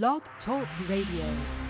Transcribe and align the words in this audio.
Blog 0.00 0.22
Talk 0.46 0.66
Radio. 0.88 1.61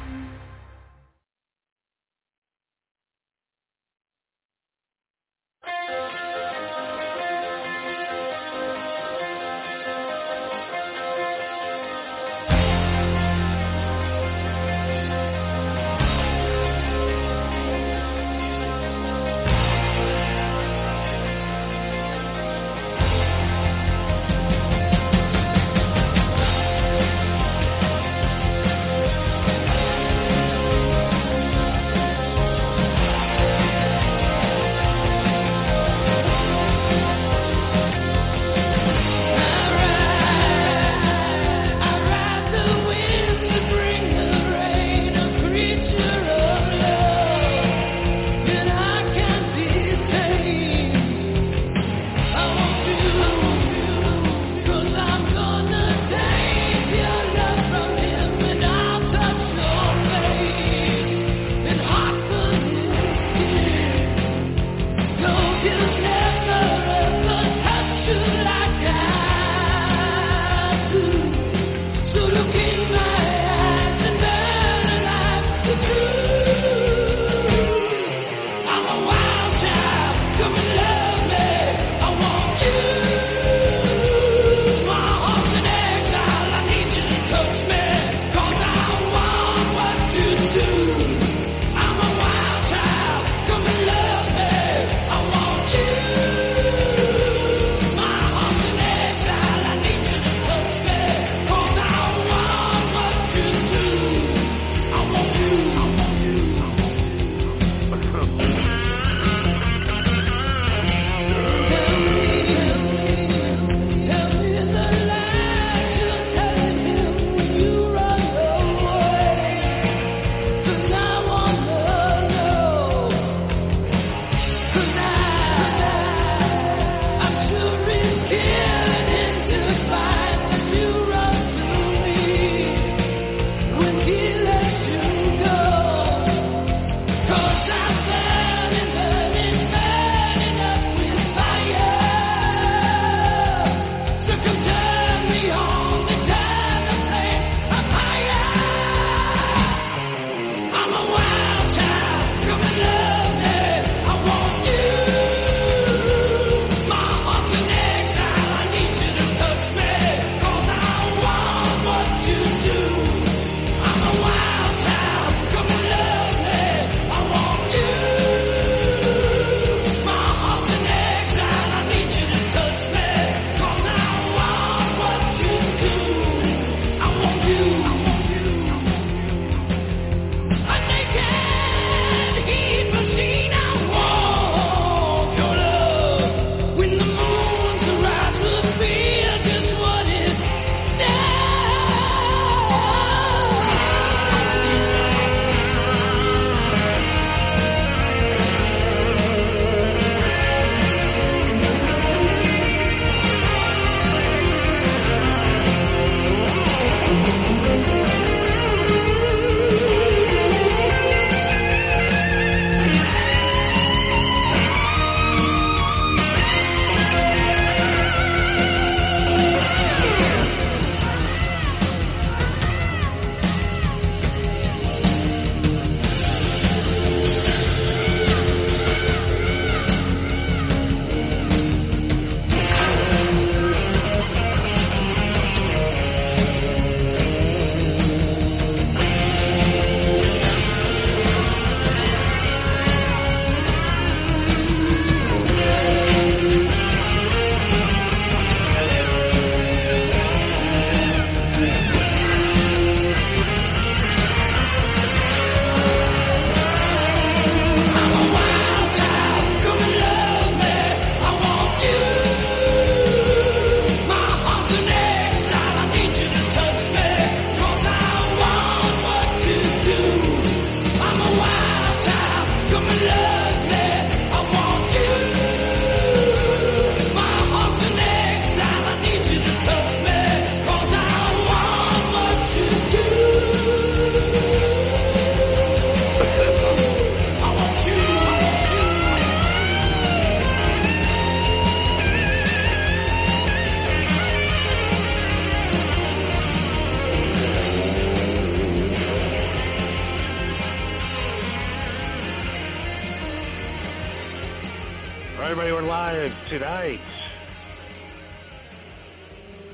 Tonight. 306.53 307.01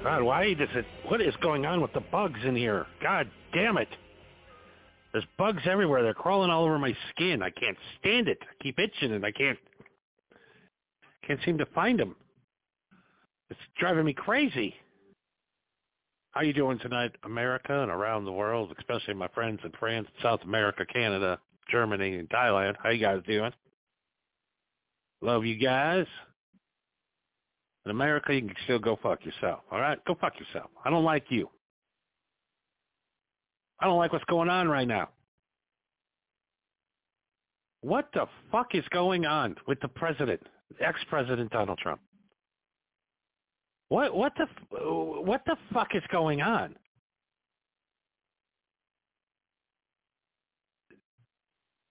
God, 0.04 0.22
why 0.22 0.54
does 0.54 0.68
it? 0.76 0.86
What 1.08 1.20
is 1.20 1.34
going 1.42 1.66
on 1.66 1.80
with 1.80 1.92
the 1.92 2.00
bugs 2.00 2.38
in 2.44 2.54
here? 2.54 2.86
God 3.02 3.28
damn 3.52 3.78
it! 3.78 3.88
There's 5.12 5.24
bugs 5.36 5.62
everywhere. 5.66 6.04
They're 6.04 6.14
crawling 6.14 6.50
all 6.50 6.64
over 6.64 6.78
my 6.78 6.96
skin. 7.10 7.42
I 7.42 7.50
can't 7.50 7.76
stand 7.98 8.28
it. 8.28 8.38
I 8.42 8.62
keep 8.62 8.78
itching 8.78 9.12
and 9.12 9.26
I 9.26 9.32
can't 9.32 9.58
can't 11.26 11.40
seem 11.44 11.58
to 11.58 11.66
find 11.66 11.98
them. 11.98 12.14
It's 13.50 13.58
driving 13.80 14.04
me 14.04 14.12
crazy. 14.12 14.72
How 16.30 16.42
you 16.42 16.52
doing 16.52 16.78
tonight, 16.78 17.10
America 17.24 17.82
and 17.82 17.90
around 17.90 18.24
the 18.24 18.32
world, 18.32 18.72
especially 18.78 19.14
my 19.14 19.28
friends 19.28 19.58
in 19.64 19.72
France, 19.80 20.06
South 20.22 20.40
America, 20.44 20.86
Canada, 20.86 21.40
Germany, 21.72 22.18
and 22.18 22.28
Thailand? 22.28 22.76
How 22.80 22.90
you 22.90 23.00
guys 23.00 23.20
doing? 23.26 23.50
Love 25.20 25.44
you 25.44 25.56
guys. 25.56 26.06
In 27.84 27.90
America, 27.90 28.34
you 28.34 28.42
can 28.42 28.54
still 28.64 28.78
go 28.78 28.98
fuck 29.02 29.24
yourself. 29.24 29.60
All 29.70 29.80
right, 29.80 29.98
go 30.04 30.14
fuck 30.20 30.34
yourself. 30.38 30.70
I 30.84 30.90
don't 30.90 31.04
like 31.04 31.24
you. 31.30 31.48
I 33.80 33.86
don't 33.86 33.98
like 33.98 34.12
what's 34.12 34.24
going 34.24 34.48
on 34.48 34.68
right 34.68 34.88
now. 34.88 35.08
What 37.80 38.08
the 38.12 38.26
fuck 38.50 38.74
is 38.74 38.84
going 38.90 39.24
on 39.24 39.54
with 39.66 39.80
the 39.80 39.88
president, 39.88 40.42
ex-president 40.80 41.50
Donald 41.52 41.78
Trump? 41.78 42.00
What 43.88 44.14
what 44.14 44.32
the 44.36 44.46
what 44.80 45.42
the 45.46 45.56
fuck 45.72 45.94
is 45.94 46.02
going 46.10 46.42
on? 46.42 46.74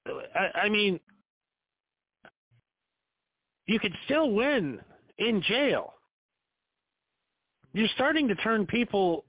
I, 0.07 0.59
I 0.63 0.69
mean, 0.69 0.99
you 3.65 3.79
could 3.79 3.93
still 4.05 4.31
win 4.31 4.79
in 5.17 5.41
jail. 5.41 5.93
You're 7.73 7.87
starting 7.95 8.27
to 8.27 8.35
turn 8.35 8.65
people 8.65 9.25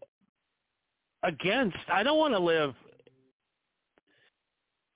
against. 1.23 1.77
I 1.93 2.03
don't 2.03 2.19
want 2.19 2.35
to 2.35 2.39
live 2.39 2.75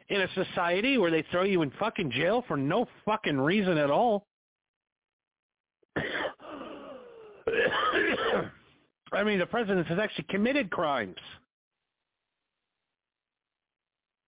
in 0.08 0.20
a 0.20 0.28
society 0.34 0.98
where 0.98 1.10
they 1.10 1.24
throw 1.30 1.44
you 1.44 1.62
in 1.62 1.70
fucking 1.78 2.10
jail 2.10 2.44
for 2.46 2.56
no 2.56 2.86
fucking 3.04 3.38
reason 3.38 3.78
at 3.78 3.90
all. 3.90 4.26
I 9.12 9.24
mean, 9.24 9.38
the 9.38 9.46
president 9.46 9.86
has 9.88 9.98
actually 9.98 10.26
committed 10.30 10.70
crimes. 10.70 11.16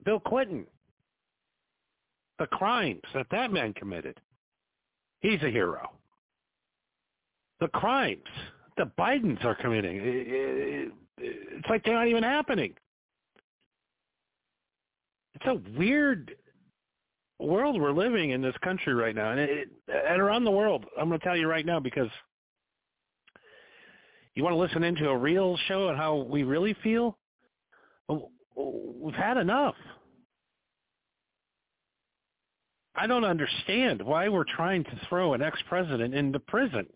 Bill 0.05 0.21
Clinton, 0.21 0.67
the 2.39 2.47
crimes 2.47 3.01
that 3.15 3.27
that 3.31 3.51
man 3.53 3.73
committed. 3.73 4.21
He's 5.21 5.43
a 5.43 5.51
hero. 5.51 5.91
The 7.61 7.69
crimes 7.69 8.23
the 8.77 8.91
Bidens 8.99 9.45
are 9.45 9.55
committing, 9.55 10.01
it's 11.19 11.69
like 11.69 11.85
they're 11.85 11.95
not 11.95 12.09
even 12.09 12.23
happening. 12.23 12.75
It's 15.35 15.47
a 15.47 15.79
weird 15.79 16.35
world 17.39 17.81
we're 17.81 17.93
living 17.93 18.31
in 18.31 18.41
this 18.41 18.55
country 18.63 18.95
right 18.95 19.15
now, 19.15 19.31
and, 19.31 19.41
it, 19.41 19.69
and 19.89 20.21
around 20.21 20.45
the 20.45 20.51
world. 20.51 20.87
I'm 20.99 21.09
going 21.09 21.21
to 21.21 21.25
tell 21.25 21.37
you 21.37 21.49
right 21.49 21.67
now 21.67 21.81
because 21.81 22.09
you 24.35 24.43
want 24.43 24.55
to 24.55 24.59
listen 24.59 24.83
into 24.83 25.09
a 25.09 25.17
real 25.17 25.57
show 25.69 25.89
and 25.89 25.97
how 25.97 26.17
we 26.17 26.43
really 26.43 26.75
feel. 26.83 27.17
Oh, 28.09 28.31
we've 28.57 29.15
had 29.15 29.37
enough. 29.37 29.77
I 32.97 33.07
don't 33.07 33.25
understand 33.25 34.03
why 34.03 34.29
we're 34.29 34.45
trying 34.45 34.85
to 34.85 35.01
throw 35.09 35.35
an 35.35 35.43
ex-president 35.43 36.15
into 36.15 36.39
prison. 36.39 36.87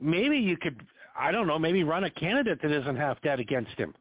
Maybe 0.00 0.38
you 0.38 0.56
could, 0.56 0.80
I 1.18 1.30
don't 1.30 1.46
know, 1.46 1.58
maybe 1.58 1.84
run 1.84 2.04
a 2.04 2.10
candidate 2.10 2.60
that 2.62 2.70
isn't 2.70 2.96
half 2.96 3.20
dead 3.22 3.40
against 3.40 3.72
him. 3.72 3.94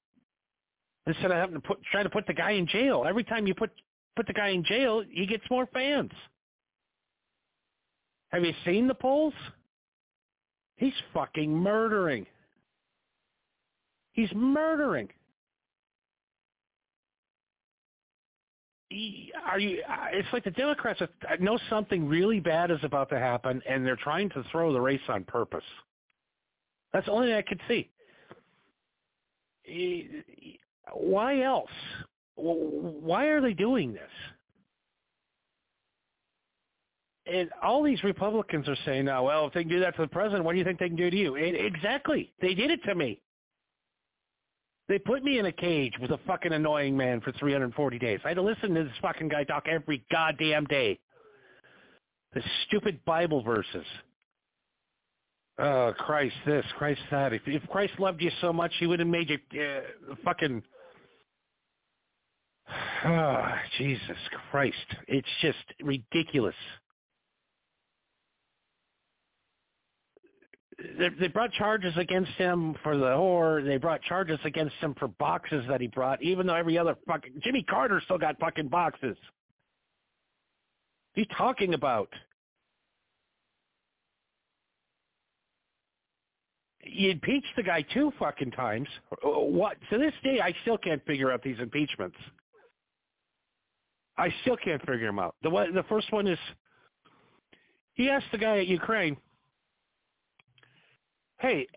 Instead 1.06 1.32
of 1.32 1.38
having 1.38 1.56
to 1.56 1.62
put, 1.62 1.84
try 1.92 2.04
to 2.04 2.10
put 2.10 2.26
the 2.28 2.34
guy 2.34 2.52
in 2.52 2.66
jail. 2.68 3.06
Every 3.08 3.24
time 3.24 3.46
you 3.46 3.54
put, 3.54 3.72
put 4.16 4.26
the 4.28 4.34
guy 4.34 4.50
in 4.50 4.64
jail, 4.64 5.04
he 5.10 5.26
gets 5.26 5.44
more 5.50 5.68
fans. 5.74 6.12
Have 8.32 8.44
you 8.44 8.54
seen 8.66 8.88
the 8.88 8.96
polls? 8.96 9.34
He's 10.78 10.94
fucking 11.14 11.54
murdering. 11.54 12.26
He's 14.14 14.30
murdering. 14.34 15.10
Are 19.46 19.60
you? 19.60 19.82
Uh, 19.90 20.08
it's 20.12 20.28
like 20.34 20.44
the 20.44 20.52
Democrats 20.52 21.02
know 21.40 21.58
something 21.70 22.08
really 22.08 22.40
bad 22.40 22.72
is 22.72 22.80
about 22.84 23.10
to 23.10 23.20
happen, 23.20 23.62
and 23.68 23.86
they're 23.86 23.96
trying 23.96 24.30
to 24.30 24.44
throw 24.52 24.74
the 24.74 24.82
race 24.82 25.02
on 25.10 25.24
purpose. 25.24 25.64
That's 26.92 27.06
the 27.06 27.12
only 27.12 27.28
thing 27.28 27.36
I 27.36 27.42
could 27.42 27.62
see. 27.68 27.90
Why 30.94 31.42
else? 31.42 31.72
Why 32.36 33.26
are 33.26 33.42
they 33.42 33.54
doing 33.54 33.94
this? 33.94 34.02
And 37.26 37.50
all 37.62 37.84
these 37.84 38.04
Republicans 38.04 38.68
are 38.68 38.76
saying 38.86 39.06
now, 39.06 39.26
well, 39.26 39.48
if 39.48 39.54
they 39.54 39.62
can 39.62 39.72
do 39.72 39.80
that 39.80 39.96
to 39.96 40.02
the 40.02 40.08
president, 40.08 40.44
what 40.44 40.52
do 40.52 40.58
you 40.58 40.66
think 40.66 40.80
they 40.80 40.90
can 40.90 40.98
do 40.98 41.10
to 41.10 41.16
you? 41.16 41.36
exactly. 41.36 42.34
They 42.42 42.54
did 42.54 42.70
it 42.70 42.84
to 42.84 42.96
me. 42.96 43.22
They 44.90 45.00
put 45.00 45.24
me 45.24 45.40
in 45.40 45.46
a 45.46 45.52
cage 45.52 45.94
with 46.02 46.12
a 46.12 46.20
fucking 46.28 46.52
annoying 46.52 46.98
man 46.98 47.22
for 47.22 47.32
340 47.34 48.00
days. 48.00 48.20
I 48.26 48.30
had 48.30 48.36
to 48.36 48.42
listen 48.42 48.74
to 48.74 48.84
this 48.84 48.94
fucking 49.02 49.30
guy 49.30 49.46
talk 49.46 49.68
every 49.68 50.04
goddamn 50.12 50.66
day. 50.66 51.00
The 52.34 52.42
stupid 52.68 53.04
Bible 53.06 53.44
verses. 53.44 53.86
Oh, 55.60 55.94
Christ 55.98 56.36
this, 56.46 56.66
Christ 56.78 57.02
that. 57.12 57.32
If, 57.32 57.44
if 57.46 57.68
Christ 57.70 57.94
loved 58.00 58.22
you 58.22 58.32
so 58.42 58.52
much, 58.52 58.72
he 58.80 58.88
would 58.88 59.00
have 59.00 59.08
made 59.08 59.30
you 59.30 59.38
uh, 59.62 60.16
fucking... 60.26 60.64
Oh, 63.06 63.46
Jesus 63.78 64.18
Christ. 64.52 64.76
It's 65.08 65.28
just 65.42 65.58
ridiculous. 65.82 66.56
They, 71.20 71.28
brought 71.28 71.52
charges 71.54 71.94
against 71.98 72.32
him 72.32 72.76
for 72.84 72.98
the 72.98 73.06
whore. 73.06 73.66
They 73.66 73.78
brought 73.78 74.02
charges 74.02 74.40
against 74.44 74.76
him 74.76 74.96
for 74.98 75.08
boxes 75.08 75.66
that 75.68 75.82
he 75.82 75.88
brought, 75.88 76.22
even 76.22 76.48
though 76.48 76.56
every 76.56 76.78
other 76.78 76.96
fucking 77.08 77.34
Jimmy 77.44 77.64
Carter 77.64 78.02
still 78.06 78.18
got 78.18 78.40
fucking 78.40 78.70
boxes. 78.70 79.18
He's 81.14 81.28
talking 81.38 81.74
about? 81.74 82.10
He 86.80 87.12
impeached 87.12 87.56
the 87.56 87.64
guy 87.64 87.84
two 87.94 88.12
fucking 88.20 88.52
times. 88.52 88.88
What? 89.24 89.78
To 89.90 89.98
this 89.98 90.14
day, 90.24 90.40
I 90.42 90.54
still 90.64 90.78
can't 90.78 91.04
figure 91.06 91.32
out 91.32 91.42
these 91.44 91.60
impeachments. 91.60 92.18
I 94.18 94.30
still 94.42 94.58
can't 94.58 94.82
figure 94.82 95.08
them 95.08 95.20
out. 95.20 95.36
The 95.44 95.50
one, 95.50 95.74
the 95.74 95.84
first 95.84 96.12
one 96.12 96.28
is 96.28 96.38
he 97.94 98.10
asked 98.10 98.28
the 98.32 98.38
guy 98.38 98.60
at 98.60 98.68
Ukraine 98.68 99.18
hey, 101.44 101.68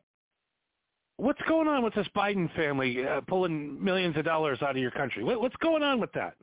what's 1.17 1.43
going 1.49 1.67
on 1.67 1.83
with 1.83 1.93
this 1.95 2.07
Biden 2.17 2.55
family 2.55 3.05
uh, 3.05 3.21
pulling 3.23 3.83
millions 3.83 4.17
of 4.17 4.25
dollars 4.25 4.61
out 4.63 4.71
of 4.71 4.77
your 4.77 4.93
country? 4.93 5.25
What, 5.25 5.41
what's 5.41 5.57
going 5.57 5.83
on 5.83 6.01
with 6.01 6.13
that? 6.13 6.35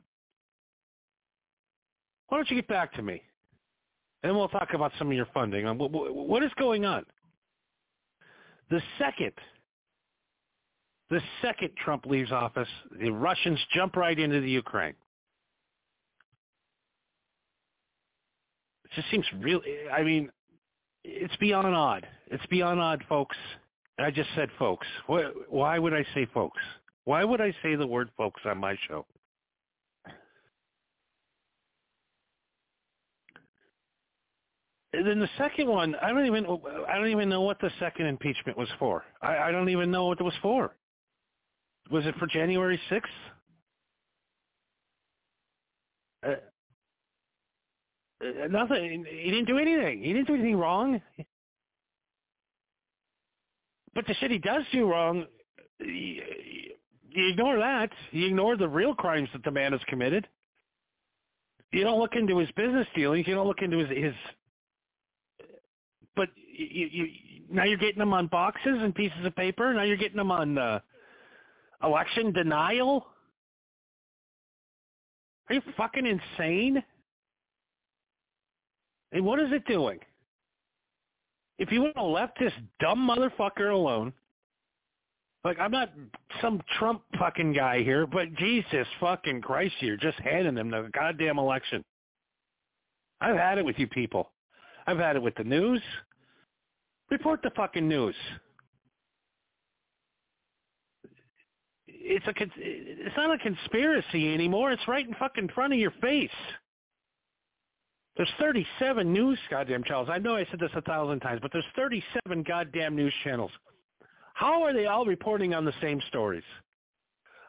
Why 2.28 2.38
don't 2.38 2.48
you 2.50 2.56
get 2.56 2.68
back 2.68 2.92
to 2.94 3.02
me? 3.02 3.22
And 4.22 4.36
we'll 4.36 4.48
talk 4.48 4.74
about 4.74 4.92
some 4.98 5.08
of 5.08 5.14
your 5.14 5.28
funding. 5.32 5.66
What, 5.78 5.90
what 5.90 6.42
is 6.42 6.50
going 6.58 6.84
on? 6.84 7.04
The 8.70 8.82
second, 8.98 9.32
the 11.10 11.20
second 11.40 11.70
Trump 11.82 12.06
leaves 12.06 12.30
office, 12.30 12.68
the 13.00 13.10
Russians 13.10 13.58
jump 13.74 13.96
right 13.96 14.18
into 14.18 14.40
the 14.40 14.50
Ukraine. 14.50 14.94
It 18.84 18.90
just 18.94 19.10
seems 19.10 19.26
real. 19.40 19.60
I 19.92 20.02
mean, 20.02 20.30
it's 21.04 21.36
beyond 21.36 21.74
odd. 21.74 22.06
It's 22.28 22.44
beyond 22.46 22.80
odd, 22.80 23.04
folks. 23.08 23.36
I 23.98 24.10
just 24.10 24.30
said 24.34 24.48
folks. 24.58 24.86
Why 25.06 25.78
would 25.78 25.94
I 25.94 26.04
say 26.14 26.26
folks? 26.34 26.60
Why 27.04 27.22
would 27.22 27.40
I 27.40 27.54
say 27.62 27.76
the 27.76 27.86
word 27.86 28.10
folks 28.16 28.40
on 28.44 28.58
my 28.58 28.76
show? 28.88 29.06
And 34.94 35.06
then 35.06 35.18
the 35.18 35.28
second 35.36 35.68
one, 35.68 35.96
I 35.96 36.10
don't 36.10 36.24
even 36.26 36.46
I 36.88 36.96
don't 36.96 37.08
even 37.08 37.28
know 37.28 37.42
what 37.42 37.60
the 37.60 37.70
second 37.80 38.06
impeachment 38.06 38.56
was 38.56 38.68
for. 38.78 39.04
I, 39.20 39.36
I 39.36 39.52
don't 39.52 39.68
even 39.68 39.90
know 39.90 40.06
what 40.06 40.20
it 40.20 40.22
was 40.22 40.34
for. 40.40 40.74
Was 41.90 42.06
it 42.06 42.14
for 42.18 42.26
January 42.26 42.80
sixth? 42.88 43.12
Uh, 46.24 46.30
uh, 46.30 46.34
nothing. 48.50 49.04
He 49.08 49.30
didn't 49.30 49.46
do 49.46 49.58
anything. 49.58 50.02
He 50.02 50.12
didn't 50.12 50.26
do 50.26 50.34
anything 50.34 50.56
wrong. 50.56 51.00
But 53.94 54.06
the 54.06 54.14
shit 54.14 54.30
he 54.30 54.38
does 54.38 54.64
do 54.72 54.90
wrong, 54.90 55.26
you 55.78 56.22
ignore 57.14 57.58
that. 57.58 57.90
You 58.10 58.26
ignore 58.26 58.56
the 58.56 58.68
real 58.68 58.94
crimes 58.94 59.28
that 59.32 59.44
the 59.44 59.50
man 59.50 59.72
has 59.72 59.80
committed. 59.86 60.26
You 61.72 61.84
don't 61.84 62.00
look 62.00 62.14
into 62.14 62.38
his 62.38 62.50
business 62.52 62.86
dealings. 62.94 63.26
You 63.26 63.34
don't 63.34 63.46
look 63.46 63.62
into 63.62 63.78
his 63.78 63.88
his 63.90 64.14
but 66.16 66.28
you, 66.36 66.88
you 66.90 67.08
now 67.50 67.64
you're 67.64 67.78
getting 67.78 67.98
them 67.98 68.12
on 68.12 68.26
boxes 68.28 68.78
and 68.80 68.94
pieces 68.94 69.24
of 69.24 69.34
paper. 69.36 69.72
Now 69.74 69.82
you're 69.82 69.96
getting 69.96 70.16
them 70.16 70.30
on 70.30 70.56
uh, 70.58 70.80
election 71.82 72.32
denial. 72.32 73.06
Are 75.48 75.54
you 75.54 75.62
fucking 75.76 76.06
insane? 76.06 76.82
And 79.14 79.24
what 79.24 79.40
is 79.40 79.52
it 79.52 79.64
doing? 79.64 80.00
If 81.58 81.70
you 81.70 81.82
would 81.82 81.92
have 81.96 82.06
left 82.06 82.38
this 82.38 82.52
dumb 82.80 83.08
motherfucker 83.08 83.72
alone, 83.72 84.12
like 85.44 85.58
I'm 85.60 85.70
not 85.70 85.92
some 86.42 86.60
Trump 86.78 87.02
fucking 87.18 87.52
guy 87.52 87.82
here, 87.82 88.06
but 88.06 88.34
Jesus 88.34 88.86
fucking 88.98 89.40
Christ, 89.40 89.74
you're 89.78 89.96
just 89.96 90.18
handing 90.18 90.56
them 90.56 90.70
the 90.70 90.90
goddamn 90.92 91.38
election. 91.38 91.84
I've 93.20 93.36
had 93.36 93.58
it 93.58 93.64
with 93.64 93.78
you 93.78 93.86
people. 93.86 94.32
I've 94.86 94.98
had 94.98 95.14
it 95.14 95.22
with 95.22 95.36
the 95.36 95.44
news. 95.44 95.80
Report 97.10 97.40
the 97.42 97.50
fucking 97.50 97.86
news. 97.86 98.16
It's 101.86 102.26
a 102.26 102.34
it's 102.56 103.16
not 103.16 103.32
a 103.32 103.38
conspiracy 103.38 104.34
anymore. 104.34 104.72
It's 104.72 104.88
right 104.88 105.06
in 105.06 105.14
fucking 105.14 105.50
front 105.54 105.72
of 105.72 105.78
your 105.78 105.92
face. 106.02 106.30
There's 108.16 108.30
37 108.38 109.12
news 109.12 109.38
goddamn 109.50 109.82
channels. 109.84 110.08
I 110.10 110.18
know 110.18 110.36
I 110.36 110.46
said 110.50 110.60
this 110.60 110.70
a 110.76 110.82
thousand 110.82 111.20
times, 111.20 111.40
but 111.42 111.52
there's 111.52 111.64
37 111.74 112.42
goddamn 112.44 112.94
news 112.94 113.12
channels. 113.24 113.50
How 114.34 114.62
are 114.62 114.72
they 114.72 114.86
all 114.86 115.04
reporting 115.04 115.54
on 115.54 115.64
the 115.64 115.72
same 115.80 116.00
stories? 116.08 116.44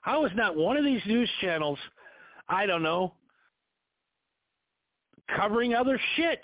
How 0.01 0.25
is 0.25 0.31
not 0.35 0.55
one 0.55 0.77
of 0.77 0.83
these 0.85 1.01
news 1.05 1.29
channels, 1.41 1.79
I 2.47 2.65
don't 2.65 2.83
know, 2.83 3.13
covering 5.35 5.73
other 5.73 5.99
shit? 6.15 6.41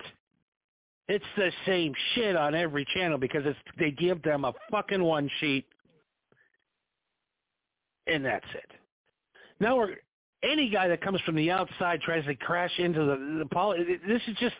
It's 1.07 1.25
the 1.35 1.51
same 1.65 1.93
shit 2.13 2.35
on 2.35 2.55
every 2.55 2.85
channel 2.93 3.17
because 3.17 3.43
it's 3.45 3.59
they 3.77 3.91
give 3.91 4.21
them 4.23 4.45
a 4.45 4.53
fucking 4.71 5.03
one 5.03 5.29
sheet 5.39 5.65
and 8.07 8.25
that's 8.25 8.45
it. 8.53 8.71
Now 9.59 9.77
we're 9.77 9.95
any 10.43 10.69
guy 10.69 10.87
that 10.87 11.01
comes 11.01 11.21
from 11.21 11.35
the 11.35 11.51
outside 11.51 12.01
tries 12.01 12.25
to 12.25 12.35
crash 12.35 12.71
into 12.77 12.99
the 12.99 13.37
the 13.39 13.45
poli- 13.51 13.99
this 14.07 14.21
is 14.27 14.35
just 14.39 14.55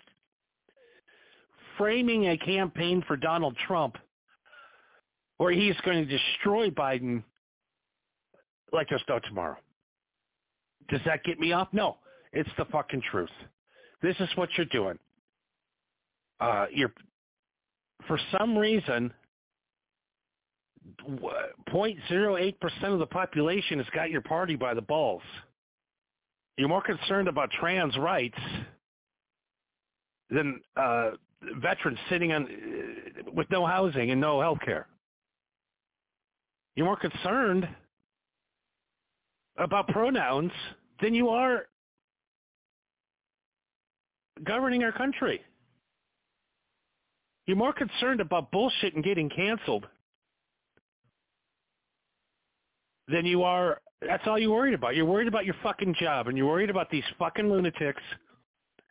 framing 1.77 2.29
a 2.29 2.37
campaign 2.37 3.03
for 3.07 3.17
Donald 3.17 3.55
Trump 3.67 3.97
where 5.37 5.51
he's 5.51 5.75
going 5.83 6.05
to 6.07 6.17
destroy 6.17 6.69
Biden 6.69 7.23
like 8.71 8.87
there's 8.89 9.03
no 9.09 9.19
tomorrow. 9.19 9.57
Does 10.89 11.01
that 11.05 11.23
get 11.23 11.39
me 11.39 11.51
off? 11.51 11.69
No. 11.71 11.97
It's 12.33 12.49
the 12.57 12.65
fucking 12.65 13.01
truth. 13.11 13.29
This 14.01 14.15
is 14.19 14.29
what 14.35 14.49
you're 14.57 14.67
doing. 14.67 14.97
Uh, 16.39 16.67
you're 16.71 16.93
for 18.07 18.19
some 18.37 18.57
reason 18.57 19.13
0.08% 21.07 22.83
of 22.83 22.99
the 22.99 23.05
population 23.05 23.77
has 23.79 23.87
got 23.93 24.09
your 24.09 24.21
party 24.21 24.55
by 24.55 24.73
the 24.73 24.81
balls. 24.81 25.21
You're 26.57 26.69
more 26.69 26.81
concerned 26.81 27.27
about 27.27 27.49
trans 27.51 27.97
rights 27.97 28.37
than 30.29 30.61
uh, 30.75 31.11
veterans 31.61 31.97
sitting 32.09 32.31
on 32.33 32.43
uh, 32.43 33.31
with 33.33 33.49
no 33.49 33.65
housing 33.65 34.11
and 34.11 34.21
no 34.21 34.41
health 34.41 34.59
care. 34.63 34.87
You're 36.75 36.85
more 36.85 36.97
concerned 36.97 37.67
about 39.57 39.87
pronouns 39.89 40.51
than 41.01 41.13
you 41.13 41.29
are 41.29 41.67
governing 44.43 44.83
our 44.83 44.91
country. 44.91 45.41
You're 47.45 47.57
more 47.57 47.73
concerned 47.73 48.21
about 48.21 48.51
bullshit 48.51 48.95
and 48.95 49.03
getting 49.03 49.29
canceled 49.29 49.87
than 53.11 53.25
you 53.25 53.43
are 53.43 53.81
that's 54.07 54.23
all 54.25 54.39
you're 54.39 54.51
worried 54.51 54.73
about. 54.73 54.95
You're 54.95 55.05
worried 55.05 55.27
about 55.27 55.45
your 55.45 55.55
fucking 55.61 55.95
job 55.99 56.27
and 56.27 56.37
you're 56.37 56.47
worried 56.47 56.69
about 56.69 56.89
these 56.89 57.03
fucking 57.19 57.49
lunatics, 57.49 58.01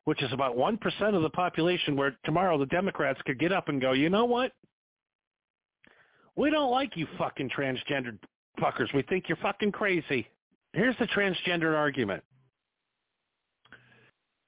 which 0.05 0.23
is 0.23 0.33
about 0.33 0.57
1% 0.57 1.15
of 1.15 1.23
the 1.23 1.31
population 1.31 1.97
where 1.97 2.17
tomorrow 2.25 2.57
the 2.59 2.67
Democrats 2.67 3.21
could 3.27 3.39
get 3.39 3.53
up 3.53 3.69
and 3.69 3.81
go, 3.81 3.93
you 3.93 4.09
know 4.09 4.25
what? 4.25 4.53
We 6.37 6.51
don't 6.51 6.71
like 6.71 6.97
you 6.97 7.07
fucking 7.19 7.51
transgendered 7.51 8.19
fuckers. 8.61 8.93
We 8.95 9.03
think 9.03 9.25
you're 9.29 9.39
fucking 9.39 9.73
crazy. 9.73 10.29
Here's 10.73 10.97
the 10.99 11.07
transgender 11.07 11.77
argument. 11.77 12.23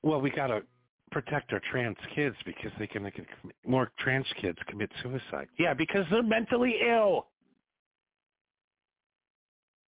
Well, 0.05 0.21
we 0.21 0.31
got 0.31 0.49
to 0.49 0.63
protect 1.11 1.53
our 1.53 1.61
trans 1.71 1.97
kids 2.15 2.37
because 2.47 2.71
they 2.79 2.87
can, 2.87 3.09
can 3.11 3.27
more 3.67 3.91
trans 3.99 4.27
kids 4.41 4.59
commit 4.69 4.91
suicide. 5.03 5.49
Yeah, 5.59 5.75
because 5.75 6.07
they're 6.11 6.23
mentally 6.23 6.77
ill. 6.89 7.27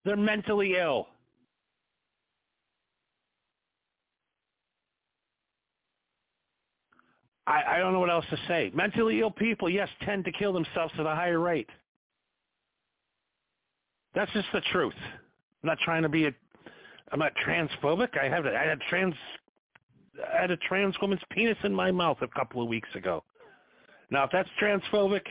They're 0.05 0.17
mentally 0.17 0.75
ill. 0.77 1.07
I, 7.45 7.61
I 7.75 7.77
don't 7.79 7.93
know 7.93 7.99
what 7.99 8.09
else 8.09 8.25
to 8.29 8.37
say. 8.47 8.71
Mentally 8.73 9.19
ill 9.19 9.31
people, 9.31 9.69
yes, 9.69 9.89
tend 10.03 10.25
to 10.25 10.31
kill 10.31 10.53
themselves 10.53 10.93
at 10.97 11.05
a 11.05 11.15
higher 11.15 11.39
rate. 11.39 11.69
That's 14.15 14.31
just 14.31 14.47
the 14.53 14.61
truth. 14.71 14.93
I'm 15.01 15.67
not 15.67 15.79
trying 15.83 16.03
to 16.03 16.09
be 16.09 16.25
a. 16.25 16.31
I'm 17.11 17.19
not 17.19 17.33
transphobic. 17.45 18.17
I 18.19 18.29
have. 18.29 18.45
I 18.45 18.63
had 18.63 18.79
trans. 18.89 19.15
I 20.35 20.41
had 20.41 20.51
a 20.51 20.57
trans 20.57 20.95
woman's 21.01 21.21
penis 21.31 21.57
in 21.63 21.73
my 21.73 21.91
mouth 21.91 22.17
a 22.21 22.27
couple 22.27 22.61
of 22.61 22.67
weeks 22.67 22.89
ago. 22.95 23.23
Now, 24.11 24.25
if 24.25 24.29
that's 24.31 24.49
transphobic, 24.61 25.23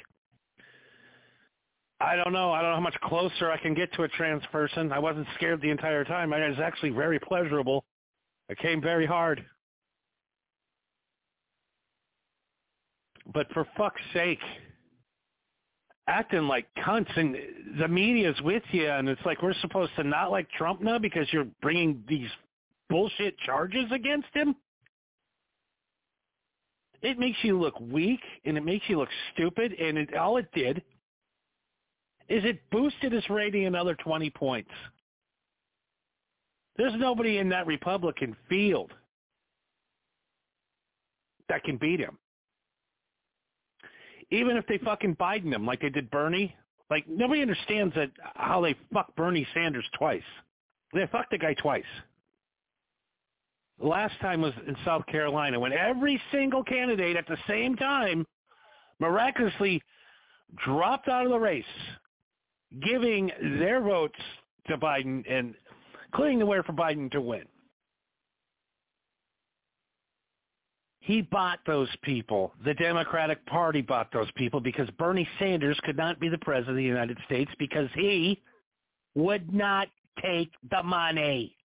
I 2.02 2.16
don't 2.16 2.32
know. 2.32 2.50
I 2.50 2.62
don't 2.62 2.70
know 2.70 2.76
how 2.76 2.80
much 2.80 3.00
closer 3.02 3.50
I 3.50 3.56
can 3.56 3.74
get 3.74 3.92
to 3.94 4.02
a 4.02 4.08
trans 4.08 4.42
person. 4.50 4.90
I 4.90 4.98
wasn't 4.98 5.26
scared 5.36 5.60
the 5.60 5.70
entire 5.70 6.04
time. 6.04 6.32
It 6.32 6.48
was 6.48 6.58
actually 6.58 6.90
very 6.90 7.20
pleasurable. 7.20 7.84
It 8.48 8.58
came 8.58 8.80
very 8.80 9.06
hard. 9.06 9.44
But 13.32 13.46
for 13.52 13.66
fuck's 13.76 14.00
sake, 14.12 14.40
acting 16.08 16.48
like 16.48 16.66
cunts 16.84 17.16
and 17.16 17.36
the 17.78 17.86
media's 17.86 18.40
with 18.42 18.64
you 18.72 18.88
and 18.88 19.08
it's 19.08 19.24
like 19.24 19.40
we're 19.40 19.54
supposed 19.60 19.92
to 19.94 20.02
not 20.02 20.32
like 20.32 20.50
Trump 20.50 20.80
now 20.80 20.98
because 20.98 21.32
you're 21.32 21.46
bringing 21.62 22.02
these 22.08 22.28
bullshit 22.90 23.38
charges 23.38 23.84
against 23.92 24.28
him? 24.32 24.56
It 27.00 27.18
makes 27.18 27.38
you 27.42 27.60
look 27.60 27.78
weak 27.80 28.20
and 28.44 28.56
it 28.56 28.64
makes 28.64 28.88
you 28.88 28.98
look 28.98 29.08
stupid 29.32 29.72
and 29.74 29.98
it, 29.98 30.16
all 30.16 30.36
it 30.38 30.50
did 30.52 30.82
is 32.28 32.44
it 32.44 32.60
boosted 32.70 33.12
his 33.12 33.28
rating 33.28 33.66
another 33.66 33.94
20 33.94 34.30
points. 34.30 34.70
There's 36.76 36.94
nobody 36.96 37.38
in 37.38 37.48
that 37.50 37.66
Republican 37.66 38.36
field 38.48 38.92
that 41.48 41.62
can 41.64 41.76
beat 41.76 42.00
him. 42.00 42.18
Even 44.30 44.56
if 44.56 44.66
they 44.66 44.78
fucking 44.78 45.16
Biden 45.16 45.52
him 45.52 45.66
like 45.66 45.80
they 45.82 45.90
did 45.90 46.10
Bernie, 46.10 46.56
like 46.90 47.06
nobody 47.08 47.42
understands 47.42 47.94
that 47.94 48.10
how 48.34 48.62
they 48.62 48.74
fucked 48.92 49.14
Bernie 49.16 49.46
Sanders 49.52 49.84
twice. 49.98 50.22
They 50.94 51.06
fucked 51.10 51.30
the 51.30 51.38
guy 51.38 51.54
twice. 51.54 51.84
The 53.80 53.86
last 53.86 54.14
time 54.20 54.40
was 54.40 54.52
in 54.66 54.76
South 54.84 55.04
Carolina 55.06 55.58
when 55.58 55.72
every 55.72 56.20
single 56.30 56.62
candidate 56.62 57.16
at 57.16 57.26
the 57.26 57.36
same 57.48 57.76
time 57.76 58.26
miraculously 59.00 59.82
dropped 60.56 61.08
out 61.08 61.24
of 61.24 61.32
the 61.32 61.38
race 61.38 61.64
giving 62.80 63.30
their 63.58 63.80
votes 63.80 64.18
to 64.68 64.78
Biden 64.78 65.24
and 65.30 65.54
clearing 66.14 66.38
the 66.38 66.46
way 66.46 66.58
for 66.64 66.72
Biden 66.72 67.10
to 67.12 67.20
win. 67.20 67.44
He 71.00 71.20
bought 71.20 71.58
those 71.66 71.88
people. 72.02 72.52
The 72.64 72.74
Democratic 72.74 73.44
Party 73.46 73.80
bought 73.82 74.12
those 74.12 74.30
people 74.36 74.60
because 74.60 74.88
Bernie 74.98 75.28
Sanders 75.38 75.78
could 75.82 75.96
not 75.96 76.20
be 76.20 76.28
the 76.28 76.38
president 76.38 76.70
of 76.70 76.76
the 76.76 76.84
United 76.84 77.18
States 77.26 77.50
because 77.58 77.88
he 77.94 78.40
would 79.16 79.52
not 79.52 79.88
take 80.22 80.52
the 80.70 80.82
money. 80.82 81.56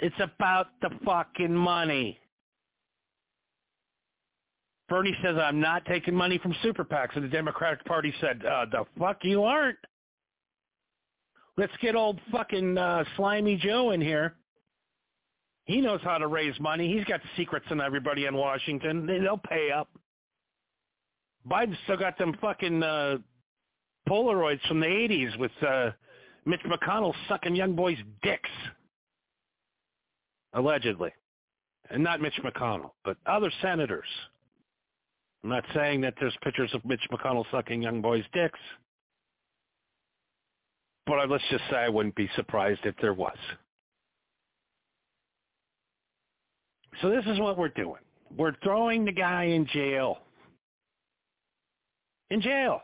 It's 0.00 0.16
about 0.20 0.68
the 0.82 0.90
fucking 1.04 1.54
money. 1.54 2.19
Bernie 4.90 5.16
says, 5.22 5.36
I'm 5.40 5.60
not 5.60 5.84
taking 5.86 6.16
money 6.16 6.36
from 6.38 6.54
super 6.64 6.84
PACs. 6.84 7.14
And 7.14 7.24
the 7.24 7.28
Democratic 7.28 7.84
Party 7.84 8.12
said, 8.20 8.44
uh, 8.44 8.66
the 8.70 8.84
fuck 8.98 9.18
you 9.22 9.44
aren't. 9.44 9.78
Let's 11.56 11.72
get 11.80 11.94
old 11.94 12.20
fucking 12.32 12.76
uh, 12.76 13.04
Slimy 13.16 13.56
Joe 13.56 13.92
in 13.92 14.00
here. 14.00 14.34
He 15.64 15.80
knows 15.80 16.00
how 16.02 16.18
to 16.18 16.26
raise 16.26 16.58
money. 16.58 16.92
He's 16.92 17.04
got 17.04 17.20
secrets 17.36 17.66
on 17.70 17.80
everybody 17.80 18.26
in 18.26 18.34
Washington. 18.34 19.06
They'll 19.06 19.38
pay 19.38 19.70
up. 19.70 19.88
Biden's 21.48 21.78
still 21.84 21.96
got 21.96 22.18
them 22.18 22.36
fucking 22.40 22.82
uh, 22.82 23.18
Polaroids 24.08 24.66
from 24.66 24.80
the 24.80 24.86
80s 24.86 25.38
with 25.38 25.52
uh, 25.66 25.90
Mitch 26.46 26.62
McConnell 26.62 27.14
sucking 27.28 27.54
young 27.54 27.76
boys' 27.76 27.98
dicks. 28.24 28.50
Allegedly. 30.52 31.12
And 31.90 32.02
not 32.02 32.20
Mitch 32.20 32.40
McConnell, 32.44 32.90
but 33.04 33.18
other 33.26 33.52
senators. 33.62 34.08
I'm 35.42 35.50
not 35.50 35.64
saying 35.74 36.02
that 36.02 36.14
there's 36.20 36.36
pictures 36.42 36.70
of 36.74 36.84
Mitch 36.84 37.00
McConnell 37.10 37.44
sucking 37.50 37.82
young 37.82 38.02
boys' 38.02 38.24
dicks, 38.32 38.58
but 41.06 41.28
let's 41.28 41.44
just 41.50 41.64
say 41.70 41.76
I 41.76 41.88
wouldn't 41.88 42.14
be 42.14 42.28
surprised 42.36 42.80
if 42.84 42.94
there 43.00 43.14
was. 43.14 43.36
So 47.00 47.08
this 47.08 47.24
is 47.26 47.38
what 47.38 47.56
we're 47.56 47.68
doing. 47.68 48.00
We're 48.36 48.54
throwing 48.62 49.04
the 49.04 49.12
guy 49.12 49.44
in 49.44 49.66
jail. 49.66 50.18
In 52.30 52.40
jail. 52.40 52.82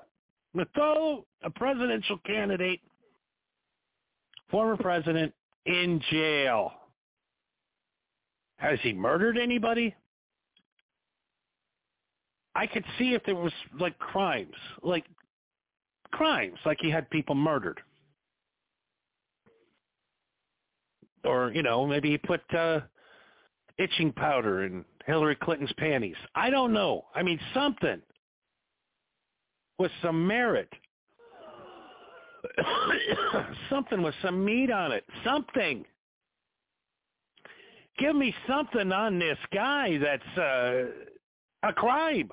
we 0.54 0.64
throw 0.74 1.24
a 1.42 1.50
presidential 1.50 2.18
candidate, 2.26 2.80
former 4.50 4.76
president, 4.76 5.32
in 5.66 6.00
jail. 6.10 6.72
Has 8.56 8.78
he 8.82 8.92
murdered 8.92 9.36
anybody? 9.38 9.94
I 12.56 12.66
could 12.66 12.84
see 12.98 13.12
if 13.12 13.22
there 13.24 13.34
was 13.34 13.52
like 13.78 13.98
crimes, 13.98 14.54
like 14.82 15.04
crimes, 16.10 16.58
like 16.64 16.78
he 16.80 16.90
had 16.90 17.08
people 17.10 17.34
murdered. 17.34 17.80
Or, 21.22 21.52
you 21.52 21.62
know, 21.62 21.86
maybe 21.86 22.10
he 22.10 22.18
put 22.18 22.40
uh 22.54 22.80
itching 23.78 24.10
powder 24.12 24.64
in 24.64 24.86
Hillary 25.04 25.36
Clinton's 25.36 25.72
panties. 25.76 26.16
I 26.34 26.48
don't 26.48 26.72
know. 26.72 27.04
I 27.14 27.22
mean 27.22 27.38
something 27.52 28.00
with 29.78 29.92
some 30.00 30.26
merit. 30.26 30.72
something 33.70 34.00
with 34.00 34.14
some 34.22 34.42
meat 34.42 34.70
on 34.70 34.92
it. 34.92 35.04
Something. 35.24 35.84
Give 37.98 38.16
me 38.16 38.34
something 38.48 38.92
on 38.92 39.18
this 39.18 39.38
guy 39.52 39.98
that's 39.98 40.38
uh, 40.38 40.84
a 41.68 41.72
crime. 41.74 42.30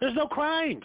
There's 0.00 0.14
no 0.14 0.26
crimes. 0.26 0.84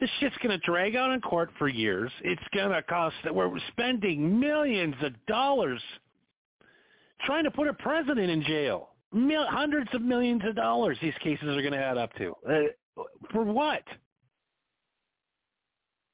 This 0.00 0.10
shit's 0.20 0.36
going 0.42 0.58
to 0.58 0.64
drag 0.64 0.94
out 0.94 1.10
in 1.12 1.20
court 1.20 1.50
for 1.58 1.68
years. 1.68 2.12
It's 2.22 2.42
going 2.54 2.70
to 2.70 2.82
cost 2.82 3.16
that 3.24 3.34
we're 3.34 3.50
spending 3.72 4.38
millions 4.38 4.94
of 5.02 5.12
dollars 5.26 5.82
trying 7.24 7.44
to 7.44 7.50
put 7.50 7.66
a 7.66 7.72
president 7.74 8.30
in 8.30 8.42
jail. 8.44 8.90
Mil- 9.12 9.46
hundreds 9.48 9.88
of 9.94 10.02
millions 10.02 10.42
of 10.46 10.54
dollars 10.54 10.98
these 11.02 11.14
cases 11.22 11.48
are 11.48 11.62
going 11.62 11.72
to 11.72 11.78
add 11.78 11.98
up 11.98 12.12
to. 12.14 12.34
Uh, 12.48 13.02
for 13.32 13.42
what? 13.42 13.82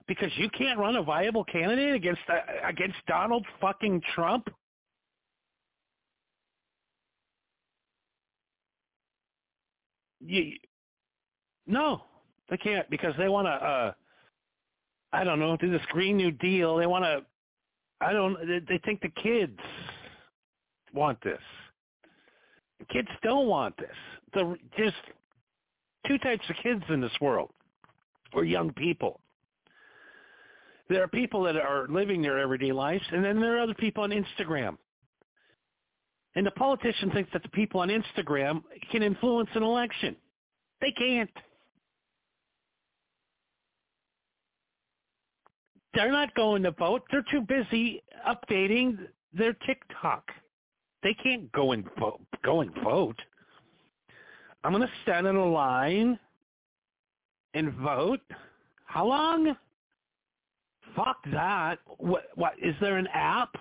Because 0.06 0.30
you 0.36 0.48
can't 0.56 0.78
run 0.78 0.96
a 0.96 1.02
viable 1.02 1.44
candidate 1.44 1.94
against 1.94 2.20
uh, 2.28 2.68
against 2.68 2.96
Donald 3.06 3.44
fucking 3.60 4.00
Trump? 4.14 4.48
You, 10.26 10.52
no, 11.66 12.02
they 12.48 12.56
can't 12.56 12.88
because 12.90 13.14
they 13.18 13.28
want 13.28 13.46
to. 13.46 13.52
Uh, 13.52 13.92
I 15.12 15.22
don't 15.22 15.38
know, 15.38 15.56
do 15.56 15.70
this 15.70 15.82
Green 15.90 16.16
New 16.16 16.32
Deal. 16.32 16.76
They 16.76 16.86
want 16.86 17.04
to. 17.04 17.24
I 18.00 18.12
don't. 18.12 18.36
They, 18.46 18.60
they 18.68 18.78
think 18.84 19.00
the 19.00 19.12
kids 19.22 19.58
want 20.92 21.18
this. 21.22 21.40
The 22.80 22.86
kids 22.86 23.08
don't 23.22 23.46
want 23.46 23.76
this. 23.76 23.96
The 24.32 24.56
just 24.76 24.96
two 26.06 26.18
types 26.18 26.44
of 26.48 26.56
kids 26.62 26.82
in 26.88 27.00
this 27.00 27.12
world, 27.20 27.50
or 28.32 28.44
young 28.44 28.72
people. 28.72 29.20
There 30.88 31.02
are 31.02 31.08
people 31.08 31.42
that 31.44 31.56
are 31.56 31.86
living 31.88 32.20
their 32.20 32.38
everyday 32.38 32.72
lives, 32.72 33.04
and 33.10 33.24
then 33.24 33.40
there 33.40 33.56
are 33.56 33.60
other 33.60 33.74
people 33.74 34.04
on 34.04 34.10
Instagram. 34.10 34.76
And 36.34 36.46
the 36.46 36.50
politician 36.50 37.10
thinks 37.10 37.30
that 37.32 37.42
the 37.42 37.48
people 37.50 37.80
on 37.80 37.88
Instagram 37.88 38.62
can 38.90 39.02
influence 39.02 39.48
an 39.54 39.62
election. 39.62 40.16
They 40.80 40.90
can't. 40.92 41.30
They're 45.94 46.12
not 46.12 46.34
going 46.34 46.62
to 46.64 46.72
vote. 46.72 47.02
They're 47.10 47.24
too 47.30 47.40
busy 47.40 48.02
updating 48.28 48.98
their 49.32 49.52
TikTok. 49.66 50.28
They 51.02 51.14
can't 51.14 51.50
go 51.52 51.72
and 51.72 51.84
vote. 51.98 52.20
Go 52.42 52.60
and 52.62 52.72
vote. 52.82 53.20
I'm 54.64 54.72
going 54.72 54.82
to 54.82 54.92
stand 55.02 55.26
in 55.26 55.36
a 55.36 55.46
line 55.46 56.18
and 57.52 57.72
vote. 57.74 58.20
How 58.86 59.06
long? 59.06 59.56
Fuck 60.96 61.18
that. 61.32 61.78
What? 61.98 62.24
What? 62.34 62.54
Is 62.60 62.74
there 62.80 62.96
an 62.96 63.08
app? 63.12 63.54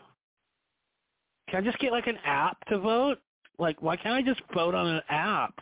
Can 1.49 1.61
I 1.61 1.65
just 1.65 1.79
get 1.79 1.91
like 1.91 2.07
an 2.07 2.17
app 2.25 2.63
to 2.67 2.79
vote? 2.79 3.19
Like, 3.59 3.81
why 3.81 3.95
can't 3.95 4.15
I 4.15 4.21
just 4.21 4.41
vote 4.53 4.73
on 4.73 4.87
an 4.87 5.01
app? 5.09 5.59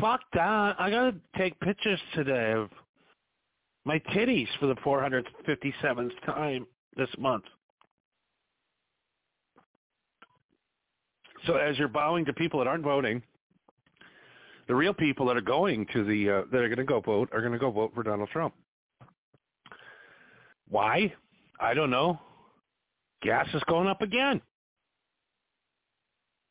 Fuck 0.00 0.20
that. 0.34 0.76
I 0.78 0.90
gotta 0.90 1.14
take 1.36 1.58
pictures 1.60 2.00
today 2.14 2.52
of 2.52 2.70
my 3.84 3.98
titties 4.14 4.48
for 4.60 4.66
the 4.66 4.76
457th 4.76 6.10
time 6.24 6.66
this 6.96 7.08
month. 7.18 7.44
So 11.46 11.56
as 11.56 11.78
you're 11.78 11.88
bowing 11.88 12.24
to 12.26 12.32
people 12.32 12.60
that 12.60 12.66
aren't 12.66 12.84
voting, 12.84 13.22
the 14.66 14.74
real 14.74 14.94
people 14.94 15.26
that 15.26 15.36
are 15.36 15.42
going 15.42 15.86
to 15.92 16.04
the 16.04 16.30
uh, 16.30 16.42
that 16.50 16.60
are 16.60 16.68
going 16.68 16.78
to 16.78 16.84
go 16.84 17.00
vote 17.00 17.28
are 17.32 17.40
going 17.40 17.52
to 17.52 17.58
go 17.58 17.70
vote 17.70 17.92
for 17.94 18.02
Donald 18.02 18.30
Trump. 18.30 18.54
Why? 20.68 21.12
I 21.60 21.74
don't 21.74 21.90
know. 21.90 22.18
Gas 23.22 23.46
is 23.52 23.62
going 23.68 23.88
up 23.88 24.00
again. 24.00 24.40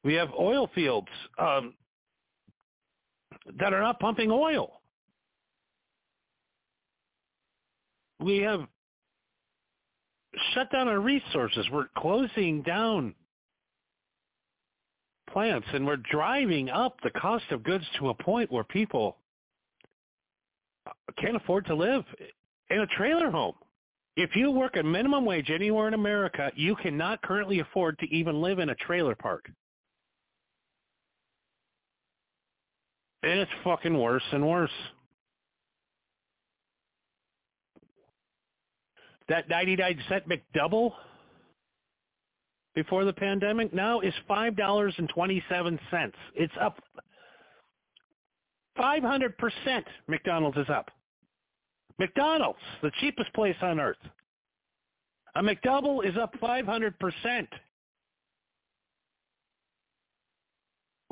We 0.03 0.13
have 0.15 0.29
oil 0.37 0.69
fields 0.75 1.07
um, 1.39 1.73
that 3.59 3.73
are 3.73 3.81
not 3.81 3.99
pumping 3.99 4.31
oil. 4.31 4.81
We 8.19 8.37
have 8.39 8.61
shut 10.53 10.71
down 10.71 10.87
our 10.87 10.99
resources. 10.99 11.67
We're 11.71 11.87
closing 11.97 12.61
down 12.61 13.15
plants 15.31 15.67
and 15.73 15.85
we're 15.85 15.97
driving 15.97 16.69
up 16.69 16.95
the 17.03 17.09
cost 17.11 17.45
of 17.51 17.63
goods 17.63 17.85
to 17.99 18.09
a 18.09 18.13
point 18.13 18.51
where 18.51 18.63
people 18.63 19.17
can't 21.17 21.35
afford 21.35 21.65
to 21.65 21.75
live 21.75 22.03
in 22.69 22.79
a 22.79 22.87
trailer 22.87 23.29
home. 23.29 23.55
If 24.15 24.35
you 24.35 24.51
work 24.51 24.75
a 24.75 24.83
minimum 24.83 25.25
wage 25.25 25.49
anywhere 25.49 25.87
in 25.87 25.95
America, 25.95 26.51
you 26.55 26.75
cannot 26.75 27.21
currently 27.23 27.59
afford 27.59 27.97
to 27.99 28.05
even 28.15 28.41
live 28.41 28.59
in 28.59 28.69
a 28.69 28.75
trailer 28.75 29.15
park. 29.15 29.49
And 33.23 33.39
it's 33.39 33.51
fucking 33.63 33.97
worse 33.97 34.23
and 34.31 34.47
worse. 34.47 34.71
That 39.29 39.47
99 39.49 40.03
cent 40.09 40.25
McDouble 40.27 40.91
before 42.75 43.05
the 43.05 43.13
pandemic 43.13 43.73
now 43.73 44.01
is 44.01 44.13
$5.27. 44.29 45.79
It's 46.35 46.53
up 46.59 46.79
500%. 48.77 49.83
McDonald's 50.07 50.57
is 50.57 50.69
up. 50.69 50.91
McDonald's, 51.99 52.59
the 52.81 52.91
cheapest 52.99 53.31
place 53.33 53.55
on 53.61 53.79
earth. 53.79 53.97
A 55.35 55.41
McDouble 55.41 56.05
is 56.05 56.17
up 56.17 56.33
500%. 56.41 57.47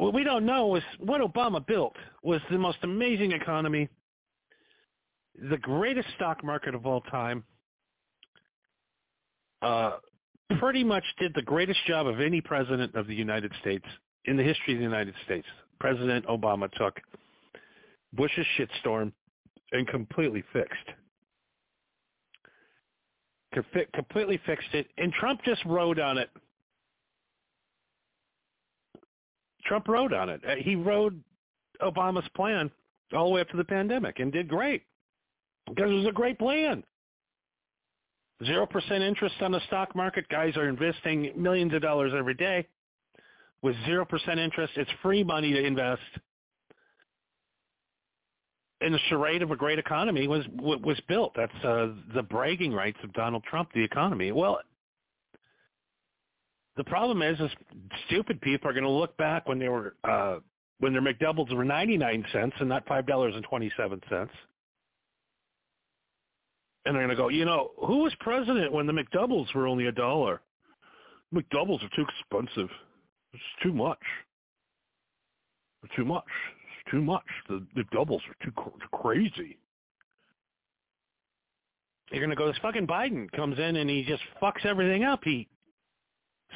What 0.01 0.15
we 0.15 0.23
don't 0.23 0.47
know 0.47 0.75
is 0.77 0.83
what 0.97 1.21
Obama 1.21 1.63
built 1.63 1.95
was 2.23 2.41
the 2.49 2.57
most 2.57 2.79
amazing 2.81 3.33
economy, 3.33 3.87
the 5.51 5.57
greatest 5.57 6.07
stock 6.15 6.43
market 6.43 6.73
of 6.73 6.87
all 6.87 7.01
time, 7.01 7.43
uh, 9.61 9.97
pretty 10.57 10.83
much 10.83 11.03
did 11.19 11.35
the 11.35 11.43
greatest 11.43 11.85
job 11.85 12.07
of 12.07 12.19
any 12.19 12.41
president 12.41 12.95
of 12.95 13.05
the 13.05 13.13
United 13.13 13.51
States 13.61 13.85
in 14.25 14.35
the 14.35 14.41
history 14.41 14.73
of 14.73 14.79
the 14.79 14.83
United 14.83 15.13
States. 15.23 15.45
President 15.79 16.25
Obama 16.25 16.67
took 16.71 16.99
Bush's 18.11 18.47
shitstorm 18.57 19.11
and 19.71 19.87
completely 19.87 20.43
fixed. 20.51 20.89
Completely 23.93 24.41
fixed 24.47 24.73
it, 24.73 24.87
and 24.97 25.13
Trump 25.13 25.41
just 25.45 25.63
rode 25.63 25.99
on 25.99 26.17
it. 26.17 26.31
Trump 29.63 29.87
rode 29.87 30.13
on 30.13 30.29
it. 30.29 30.41
Uh, 30.47 30.55
he 30.59 30.75
rode 30.75 31.21
Obama's 31.81 32.27
plan 32.35 32.71
all 33.13 33.27
the 33.27 33.33
way 33.35 33.41
up 33.41 33.49
to 33.49 33.57
the 33.57 33.63
pandemic 33.63 34.19
and 34.19 34.31
did 34.31 34.47
great 34.47 34.83
because 35.67 35.89
it 35.89 35.95
was 35.95 36.07
a 36.07 36.11
great 36.11 36.39
plan. 36.39 36.83
Zero 38.45 38.65
percent 38.65 39.03
interest 39.03 39.35
on 39.41 39.51
the 39.51 39.61
stock 39.67 39.95
market. 39.95 40.27
Guys 40.29 40.57
are 40.57 40.67
investing 40.67 41.31
millions 41.35 41.73
of 41.73 41.81
dollars 41.81 42.11
every 42.17 42.33
day 42.33 42.67
with 43.61 43.75
zero 43.85 44.03
percent 44.05 44.39
interest. 44.39 44.73
It's 44.75 44.89
free 45.01 45.23
money 45.23 45.53
to 45.53 45.63
invest 45.63 46.01
and 48.81 48.93
the 48.93 48.99
charade 49.09 49.41
of 49.41 49.51
a 49.51 49.55
great 49.55 49.79
economy 49.79 50.27
was 50.27 50.43
was 50.57 50.99
built. 51.07 51.33
That's 51.35 51.63
uh, 51.63 51.89
the 52.13 52.23
bragging 52.23 52.73
rights 52.73 52.97
of 53.03 53.13
Donald 53.13 53.43
Trump, 53.43 53.69
the 53.73 53.83
economy. 53.83 54.31
Well, 54.31 54.59
the 56.77 56.83
problem 56.83 57.21
is, 57.21 57.39
is 57.39 57.51
stupid 58.07 58.39
people 58.41 58.69
are 58.69 58.73
going 58.73 58.83
to 58.83 58.89
look 58.89 59.15
back 59.17 59.47
when 59.47 59.59
they 59.59 59.69
were 59.69 59.95
uh, 60.03 60.37
when 60.79 60.93
their 60.93 61.01
McDoubles 61.01 61.53
were 61.53 61.65
ninety 61.65 61.97
nine 61.97 62.25
cents 62.31 62.55
and 62.59 62.69
not 62.69 62.87
five 62.87 63.05
dollars 63.05 63.33
and 63.35 63.43
twenty 63.43 63.71
seven 63.77 64.01
cents, 64.09 64.31
and 66.85 66.95
they're 66.95 67.03
going 67.05 67.15
to 67.15 67.21
go, 67.21 67.29
you 67.29 67.45
know, 67.45 67.71
who 67.85 67.99
was 67.99 68.13
president 68.19 68.71
when 68.71 68.87
the 68.87 68.93
McDoubles 68.93 69.53
were 69.53 69.67
only 69.67 69.87
a 69.87 69.91
dollar? 69.91 70.41
McDoubles 71.33 71.83
are 71.83 71.89
too 71.95 72.05
expensive. 72.19 72.69
It's 73.33 73.43
too 73.63 73.73
much. 73.73 73.99
Too 75.95 76.05
much. 76.05 76.23
It's 76.23 76.91
too 76.91 77.01
much. 77.01 77.25
The 77.49 77.65
the 77.75 77.83
doubles 77.91 78.21
are 78.29 78.45
too, 78.45 78.51
too 78.51 78.97
crazy. 79.01 79.57
You're 82.11 82.21
gonna 82.21 82.35
go. 82.35 82.47
This 82.47 82.57
fucking 82.61 82.87
Biden 82.87 83.31
comes 83.31 83.57
in 83.57 83.77
and 83.77 83.89
he 83.89 84.03
just 84.03 84.21
fucks 84.41 84.65
everything 84.65 85.03
up. 85.03 85.21
He 85.23 85.47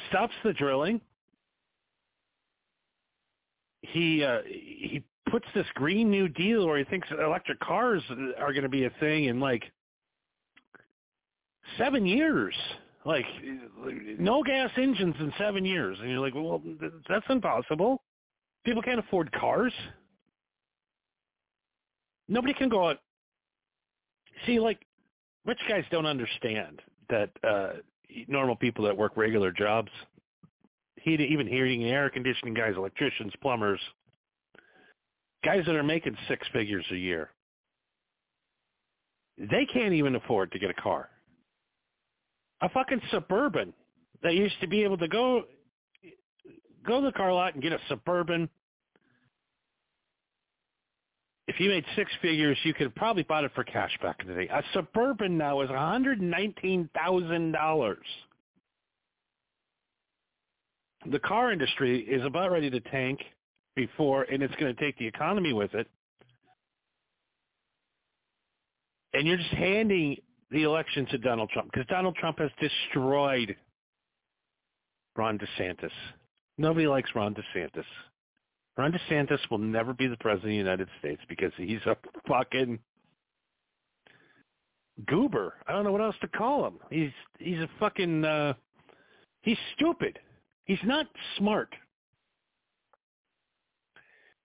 stops 0.08 0.34
the 0.44 0.52
drilling. 0.52 1.00
He 3.82 4.24
uh, 4.24 4.38
he 4.46 5.02
puts 5.30 5.46
this 5.54 5.66
Green 5.74 6.10
New 6.10 6.28
Deal 6.28 6.66
where 6.66 6.78
he 6.78 6.84
thinks 6.84 7.08
electric 7.10 7.60
cars 7.60 8.02
are 8.38 8.52
going 8.52 8.62
to 8.62 8.68
be 8.68 8.84
a 8.84 8.90
thing 9.00 9.24
in 9.24 9.40
like 9.40 9.62
seven 11.78 12.06
years. 12.06 12.54
Like 13.04 13.24
no 14.18 14.42
gas 14.42 14.70
engines 14.76 15.14
in 15.20 15.32
seven 15.38 15.64
years, 15.64 15.96
and 16.00 16.10
you're 16.10 16.18
like, 16.18 16.34
well, 16.34 16.60
that's 17.08 17.24
impossible. 17.28 18.02
People 18.64 18.82
can't 18.82 18.98
afford 18.98 19.30
cars. 19.30 19.72
Nobody 22.28 22.52
can 22.52 22.68
go 22.68 22.90
out. 22.90 22.98
See, 24.44 24.58
like 24.58 24.80
rich 25.44 25.60
guys 25.68 25.84
don't 25.92 26.06
understand 26.06 26.82
that 27.08 27.30
uh 27.48 27.68
normal 28.28 28.56
people 28.56 28.84
that 28.84 28.96
work 28.96 29.16
regular 29.16 29.52
jobs, 29.52 29.90
even 31.04 31.46
heating 31.46 31.82
and 31.82 31.92
air 31.92 32.10
conditioning 32.10 32.54
guys, 32.54 32.74
electricians, 32.76 33.32
plumbers, 33.40 33.80
guys 35.44 35.64
that 35.66 35.76
are 35.76 35.82
making 35.82 36.16
six 36.28 36.46
figures 36.52 36.84
a 36.90 36.96
year, 36.96 37.30
they 39.38 39.66
can't 39.72 39.92
even 39.92 40.16
afford 40.16 40.50
to 40.52 40.58
get 40.58 40.70
a 40.70 40.74
car. 40.74 41.08
A 42.62 42.68
fucking 42.70 43.02
suburban 43.10 43.72
that 44.22 44.34
used 44.34 44.58
to 44.60 44.66
be 44.66 44.82
able 44.82 44.96
to 44.98 45.08
go 45.08 45.44
go 46.86 47.00
to 47.00 47.06
the 47.06 47.12
car 47.12 47.32
lot 47.32 47.54
and 47.54 47.62
get 47.62 47.72
a 47.72 47.78
suburban 47.88 48.48
if 51.56 51.60
you 51.60 51.70
made 51.70 51.86
six 51.96 52.12
figures, 52.20 52.58
you 52.64 52.74
could 52.74 52.94
probably 52.94 53.22
bought 53.22 53.44
it 53.44 53.50
for 53.54 53.64
cash 53.64 53.96
back 54.02 54.20
in 54.20 54.28
the 54.28 54.34
day. 54.34 54.48
A 54.52 54.62
suburban 54.74 55.38
now 55.38 55.62
is 55.62 55.70
one 55.70 55.78
hundred 55.78 56.20
nineteen 56.20 56.90
thousand 56.94 57.52
dollars. 57.52 58.04
The 61.10 61.18
car 61.18 61.52
industry 61.52 62.00
is 62.00 62.22
about 62.26 62.50
ready 62.50 62.68
to 62.68 62.80
tank 62.80 63.20
before, 63.74 64.24
and 64.24 64.42
it's 64.42 64.54
going 64.56 64.74
to 64.74 64.78
take 64.78 64.98
the 64.98 65.06
economy 65.06 65.54
with 65.54 65.72
it. 65.72 65.86
And 69.14 69.26
you're 69.26 69.38
just 69.38 69.48
handing 69.54 70.18
the 70.50 70.64
election 70.64 71.06
to 71.06 71.16
Donald 71.16 71.48
Trump 71.54 71.72
because 71.72 71.86
Donald 71.86 72.16
Trump 72.16 72.38
has 72.38 72.50
destroyed 72.60 73.56
Ron 75.16 75.38
DeSantis. 75.38 75.90
Nobody 76.58 76.86
likes 76.86 77.08
Ron 77.14 77.34
DeSantis. 77.34 77.84
Ron 78.76 78.92
DeSantis 78.92 79.38
will 79.50 79.58
never 79.58 79.94
be 79.94 80.06
the 80.06 80.16
president 80.18 80.44
of 80.44 80.50
the 80.50 80.56
United 80.56 80.88
States 80.98 81.22
because 81.28 81.52
he's 81.56 81.80
a 81.86 81.96
fucking 82.28 82.78
goober. 85.06 85.54
I 85.66 85.72
don't 85.72 85.84
know 85.84 85.92
what 85.92 86.02
else 86.02 86.16
to 86.20 86.28
call 86.28 86.66
him. 86.66 86.78
He's 86.90 87.10
he's 87.38 87.58
a 87.58 87.68
fucking 87.80 88.24
uh 88.24 88.54
he's 89.42 89.58
stupid. 89.74 90.18
He's 90.64 90.78
not 90.84 91.06
smart. 91.38 91.68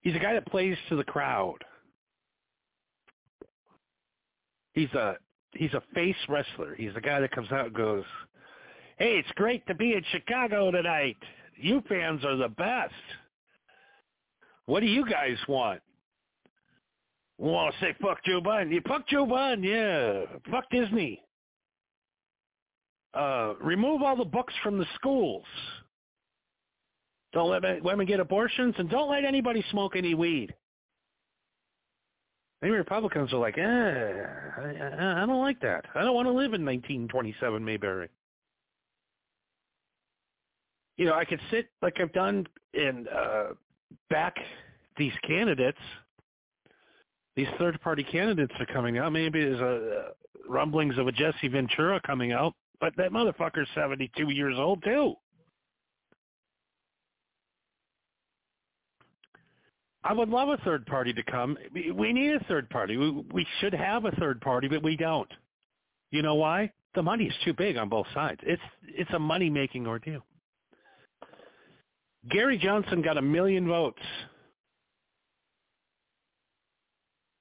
He's 0.01 0.15
a 0.15 0.19
guy 0.19 0.33
that 0.33 0.47
plays 0.47 0.77
to 0.89 0.95
the 0.95 1.03
crowd. 1.03 1.63
He's 4.73 4.91
a 4.93 5.15
he's 5.53 5.73
a 5.73 5.83
face 5.93 6.15
wrestler. 6.29 6.75
He's 6.75 6.95
a 6.95 7.01
guy 7.01 7.19
that 7.19 7.31
comes 7.31 7.51
out 7.51 7.67
and 7.67 7.75
goes, 7.75 8.05
"Hey, 8.97 9.17
it's 9.17 9.31
great 9.35 9.65
to 9.67 9.75
be 9.75 9.93
in 9.93 10.03
Chicago 10.11 10.71
tonight. 10.71 11.17
You 11.55 11.83
fans 11.89 12.23
are 12.23 12.37
the 12.37 12.49
best." 12.49 12.93
What 14.65 14.81
do 14.81 14.85
you 14.85 15.05
guys 15.05 15.37
want? 15.47 15.81
Want 17.37 17.73
to 17.73 17.81
say 17.81 17.95
fuck 18.01 18.23
Joe 18.23 18.41
Biden? 18.41 18.71
You 18.71 18.81
fuck 18.87 19.07
Joe 19.07 19.25
Biden, 19.25 19.63
yeah. 19.63 20.37
Fuck 20.51 20.69
Disney. 20.69 21.21
Uh, 23.13 23.55
remove 23.59 24.01
all 24.01 24.15
the 24.15 24.25
books 24.25 24.53
from 24.63 24.77
the 24.77 24.85
schools. 24.95 25.43
Don't 27.33 27.49
let 27.49 27.83
women 27.83 28.05
get 28.05 28.19
abortions, 28.19 28.75
and 28.77 28.89
don't 28.89 29.09
let 29.09 29.25
anybody 29.25 29.63
smoke 29.71 29.95
any 29.95 30.13
weed. 30.13 30.53
Many 32.61 32.75
Republicans 32.75 33.33
are 33.33 33.39
like, 33.39 33.57
eh, 33.57 33.61
I, 33.61 35.23
I 35.23 35.25
don't 35.25 35.41
like 35.41 35.59
that. 35.61 35.85
I 35.95 36.01
don't 36.01 36.13
want 36.13 36.27
to 36.27 36.31
live 36.31 36.53
in 36.53 36.63
1927 36.63 37.63
Mayberry. 37.65 38.09
You 40.97 41.05
know, 41.05 41.13
I 41.13 41.25
could 41.25 41.39
sit 41.49 41.69
like 41.81 41.99
I've 41.99 42.13
done 42.13 42.45
in 42.75 43.07
uh, 43.07 43.53
back 44.09 44.35
these 44.97 45.13
candidates, 45.25 45.79
these 47.35 47.47
third-party 47.57 48.03
candidates 48.03 48.53
are 48.59 48.65
coming 48.67 48.97
out. 48.97 49.11
Maybe 49.11 49.41
there's 49.41 49.59
a 49.59 49.65
uh, 49.65 50.09
rumblings 50.47 50.97
of 50.97 51.07
a 51.07 51.11
Jesse 51.11 51.47
Ventura 51.47 51.99
coming 52.05 52.31
out, 52.31 52.53
but 52.79 52.93
that 52.97 53.11
motherfucker's 53.11 53.67
72 53.73 54.31
years 54.31 54.55
old 54.57 54.83
too. 54.83 55.15
I 60.03 60.13
would 60.13 60.29
love 60.29 60.49
a 60.49 60.57
third 60.57 60.85
party 60.87 61.13
to 61.13 61.23
come. 61.23 61.57
We 61.73 62.11
need 62.11 62.33
a 62.33 62.43
third 62.45 62.69
party. 62.69 62.97
We, 62.97 63.11
we 63.31 63.45
should 63.59 63.73
have 63.73 64.05
a 64.05 64.11
third 64.11 64.41
party, 64.41 64.67
but 64.67 64.81
we 64.81 64.97
don't. 64.97 65.31
You 66.09 66.23
know 66.23 66.35
why? 66.35 66.71
The 66.95 67.03
money 67.03 67.25
is 67.25 67.33
too 67.45 67.53
big 67.53 67.77
on 67.77 67.87
both 67.87 68.07
sides. 68.13 68.41
It's 68.43 68.61
it's 68.83 69.11
a 69.13 69.19
money 69.19 69.49
making 69.49 69.87
ordeal. 69.87 70.25
Gary 72.29 72.57
Johnson 72.57 73.01
got 73.01 73.17
a 73.17 73.21
million 73.21 73.67
votes. 73.67 74.01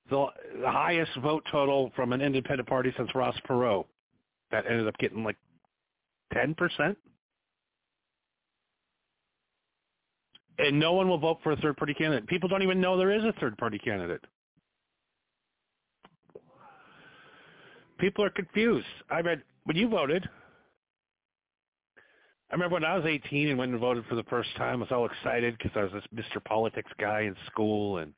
The, 0.08 0.26
the 0.60 0.70
highest 0.70 1.12
vote 1.22 1.44
total 1.52 1.92
from 1.94 2.12
an 2.12 2.20
independent 2.20 2.68
party 2.68 2.92
since 2.96 3.14
Ross 3.14 3.36
Perot. 3.48 3.84
That 4.50 4.66
ended 4.66 4.88
up 4.88 4.96
getting 4.98 5.22
like 5.22 5.36
10%. 6.34 6.96
And 10.58 10.78
no 10.78 10.92
one 10.92 11.08
will 11.08 11.18
vote 11.18 11.38
for 11.42 11.52
a 11.52 11.56
third 11.56 11.76
party 11.76 11.94
candidate. 11.94 12.26
People 12.26 12.48
don't 12.48 12.62
even 12.62 12.80
know 12.80 12.96
there 12.96 13.12
is 13.12 13.24
a 13.24 13.32
third 13.40 13.56
party 13.56 13.78
candidate. 13.78 14.22
People 17.98 18.24
are 18.24 18.30
confused. 18.30 18.86
I 19.10 19.20
read 19.20 19.42
when 19.64 19.76
you 19.76 19.88
voted, 19.88 20.28
I 22.50 22.54
remember 22.54 22.74
when 22.74 22.84
I 22.84 22.96
was 22.96 23.06
18 23.06 23.48
and 23.48 23.58
went 23.58 23.70
and 23.70 23.80
voted 23.80 24.04
for 24.06 24.16
the 24.16 24.24
first 24.24 24.48
time, 24.56 24.78
I 24.78 24.80
was 24.80 24.88
all 24.90 25.06
excited 25.06 25.56
because 25.56 25.70
I 25.76 25.84
was 25.84 25.92
this 26.12 26.24
Mr. 26.34 26.42
Politics 26.44 26.90
guy 26.98 27.20
in 27.20 27.36
school 27.46 27.98
and 27.98 28.12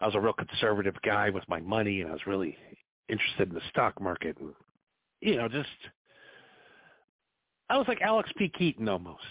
I 0.00 0.06
was 0.06 0.14
a 0.14 0.20
real 0.20 0.32
conservative 0.32 0.94
guy 1.04 1.28
with 1.28 1.44
my 1.46 1.60
money 1.60 2.00
and 2.00 2.08
I 2.08 2.12
was 2.14 2.26
really 2.26 2.56
interested 3.10 3.48
in 3.48 3.54
the 3.54 3.60
stock 3.68 4.00
market 4.00 4.38
and, 4.40 4.54
you 5.20 5.36
know, 5.36 5.46
just, 5.46 5.68
I 7.68 7.76
was 7.76 7.86
like 7.86 8.00
Alex 8.00 8.30
P. 8.38 8.48
Keaton 8.48 8.88
almost. 8.88 9.22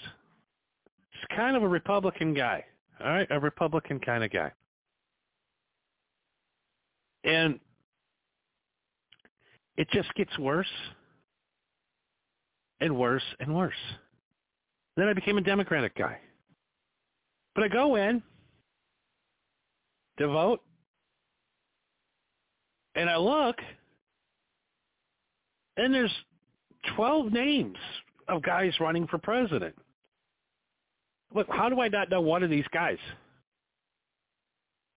Just 1.13 1.29
kind 1.35 1.57
of 1.57 1.63
a 1.63 1.67
Republican 1.67 2.35
guy. 2.35 2.63
All 3.03 3.09
right. 3.09 3.27
A 3.31 3.39
Republican 3.39 3.99
kind 3.99 4.23
of 4.23 4.31
guy. 4.31 4.51
And 7.23 7.59
it 9.75 9.87
just 9.91 10.13
gets 10.13 10.37
worse 10.37 10.67
and 12.83 12.97
worse 12.97 13.23
and 13.39 13.55
worse. 13.55 13.73
Then 14.97 15.07
I 15.07 15.13
became 15.13 15.37
a 15.37 15.41
Democratic 15.41 15.95
guy. 15.95 16.19
But 17.55 17.63
I 17.63 17.67
go 17.69 17.95
in 17.95 18.21
to 20.17 20.27
vote, 20.27 20.59
and 22.95 23.09
I 23.09 23.15
look, 23.15 23.55
and 25.77 25.93
there's 25.93 26.11
12 26.95 27.31
names 27.31 27.77
of 28.27 28.43
guys 28.43 28.73
running 28.81 29.07
for 29.07 29.17
president. 29.17 29.75
Look, 31.33 31.47
how 31.49 31.69
do 31.69 31.79
I 31.79 31.87
not 31.87 32.09
know 32.09 32.21
one 32.21 32.43
of 32.43 32.49
these 32.49 32.67
guys? 32.73 32.97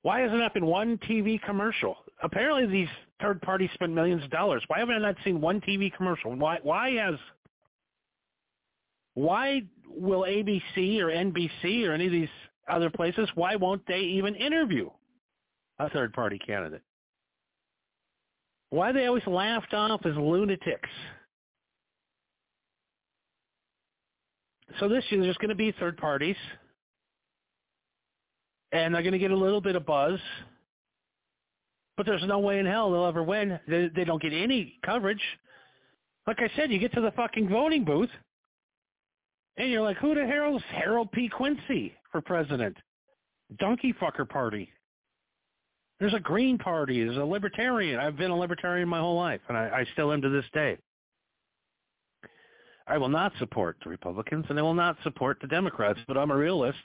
Why 0.03 0.20
hasn't 0.20 0.40
that 0.40 0.55
been 0.55 0.66
one 0.66 0.99
TV 0.99 1.40
commercial? 1.40 1.96
Apparently, 2.22 2.66
these 2.66 2.88
third 3.20 3.40
parties 3.42 3.70
spend 3.75 3.94
millions 3.94 4.25
of 4.25 4.31
dollars. 4.31 4.62
Why 4.66 4.81
haven't 4.81 4.96
I 4.96 4.99
not 4.99 5.16
seen 5.25 5.40
one 5.40 5.61
TV 5.61 5.92
commercial? 5.94 6.35
Why? 6.35 6.59
Why 6.62 6.90
has 6.92 7.14
why 9.16 9.62
will 9.88 10.20
ABC 10.20 11.00
or 11.00 11.07
NBC 11.07 11.88
or 11.88 11.92
any 11.92 12.05
of 12.05 12.12
these 12.12 12.29
other 12.68 12.90
places, 12.90 13.29
why 13.35 13.57
won't 13.57 13.83
they 13.88 14.00
even 14.00 14.35
interview 14.35 14.90
a 15.79 15.88
third 15.88 16.12
party 16.12 16.38
candidate? 16.38 16.83
Why 18.68 18.90
are 18.90 18.92
they 18.92 19.07
always 19.07 19.26
laughed 19.26 19.72
off 19.72 20.05
as 20.05 20.14
lunatics? 20.16 20.90
So 24.79 24.87
this 24.87 25.05
year 25.09 25.22
there's 25.22 25.38
going 25.38 25.48
to 25.48 25.55
be 25.55 25.72
third 25.72 25.96
parties, 25.96 26.37
and 28.72 28.94
they're 28.94 29.02
going 29.02 29.12
to 29.12 29.18
get 29.18 29.31
a 29.31 29.37
little 29.37 29.62
bit 29.62 29.76
of 29.76 29.87
buzz, 29.87 30.18
but 31.96 32.05
there's 32.05 32.24
no 32.26 32.38
way 32.38 32.59
in 32.59 32.66
hell 32.66 32.90
they'll 32.90 33.07
ever 33.07 33.22
win. 33.22 33.59
They, 33.66 33.88
they 33.96 34.05
don't 34.05 34.20
get 34.20 34.35
any 34.35 34.79
coverage. 34.85 35.22
Like 36.26 36.40
I 36.40 36.50
said, 36.55 36.70
you 36.70 36.79
get 36.79 36.92
to 36.92 37.00
the 37.00 37.12
fucking 37.12 37.48
voting 37.48 37.85
booth, 37.85 38.11
and 39.57 39.71
you're 39.71 39.83
like, 39.83 39.97
who 39.99 40.14
the 40.14 40.27
hell's 40.27 40.62
Harold 40.71 41.11
P. 41.12 41.29
Quincy 41.29 41.95
for 42.12 42.21
president? 42.21 42.77
Donkey 43.59 43.95
fucker 43.95 44.29
party. 44.29 44.71
There's 45.99 46.14
a 46.14 46.21
Green 46.21 46.59
Party. 46.59 47.03
There's 47.03 47.16
a 47.16 47.25
Libertarian. 47.25 47.99
I've 47.99 48.16
been 48.16 48.31
a 48.31 48.37
Libertarian 48.37 48.88
my 48.88 48.99
whole 48.99 49.16
life, 49.16 49.40
and 49.49 49.57
I, 49.57 49.69
I 49.69 49.87
still 49.92 50.12
am 50.12 50.21
to 50.23 50.29
this 50.29 50.45
day. 50.53 50.77
I 52.87 52.99
will 52.99 53.09
not 53.09 53.33
support 53.38 53.77
the 53.83 53.90
Republicans, 53.90 54.45
and 54.49 54.59
I 54.59 54.62
will 54.62 54.75
not 54.75 54.97
support 55.03 55.38
the 55.40 55.49
Democrats, 55.49 55.99
but 56.07 56.16
I'm 56.16 56.31
a 56.31 56.37
realist. 56.37 56.79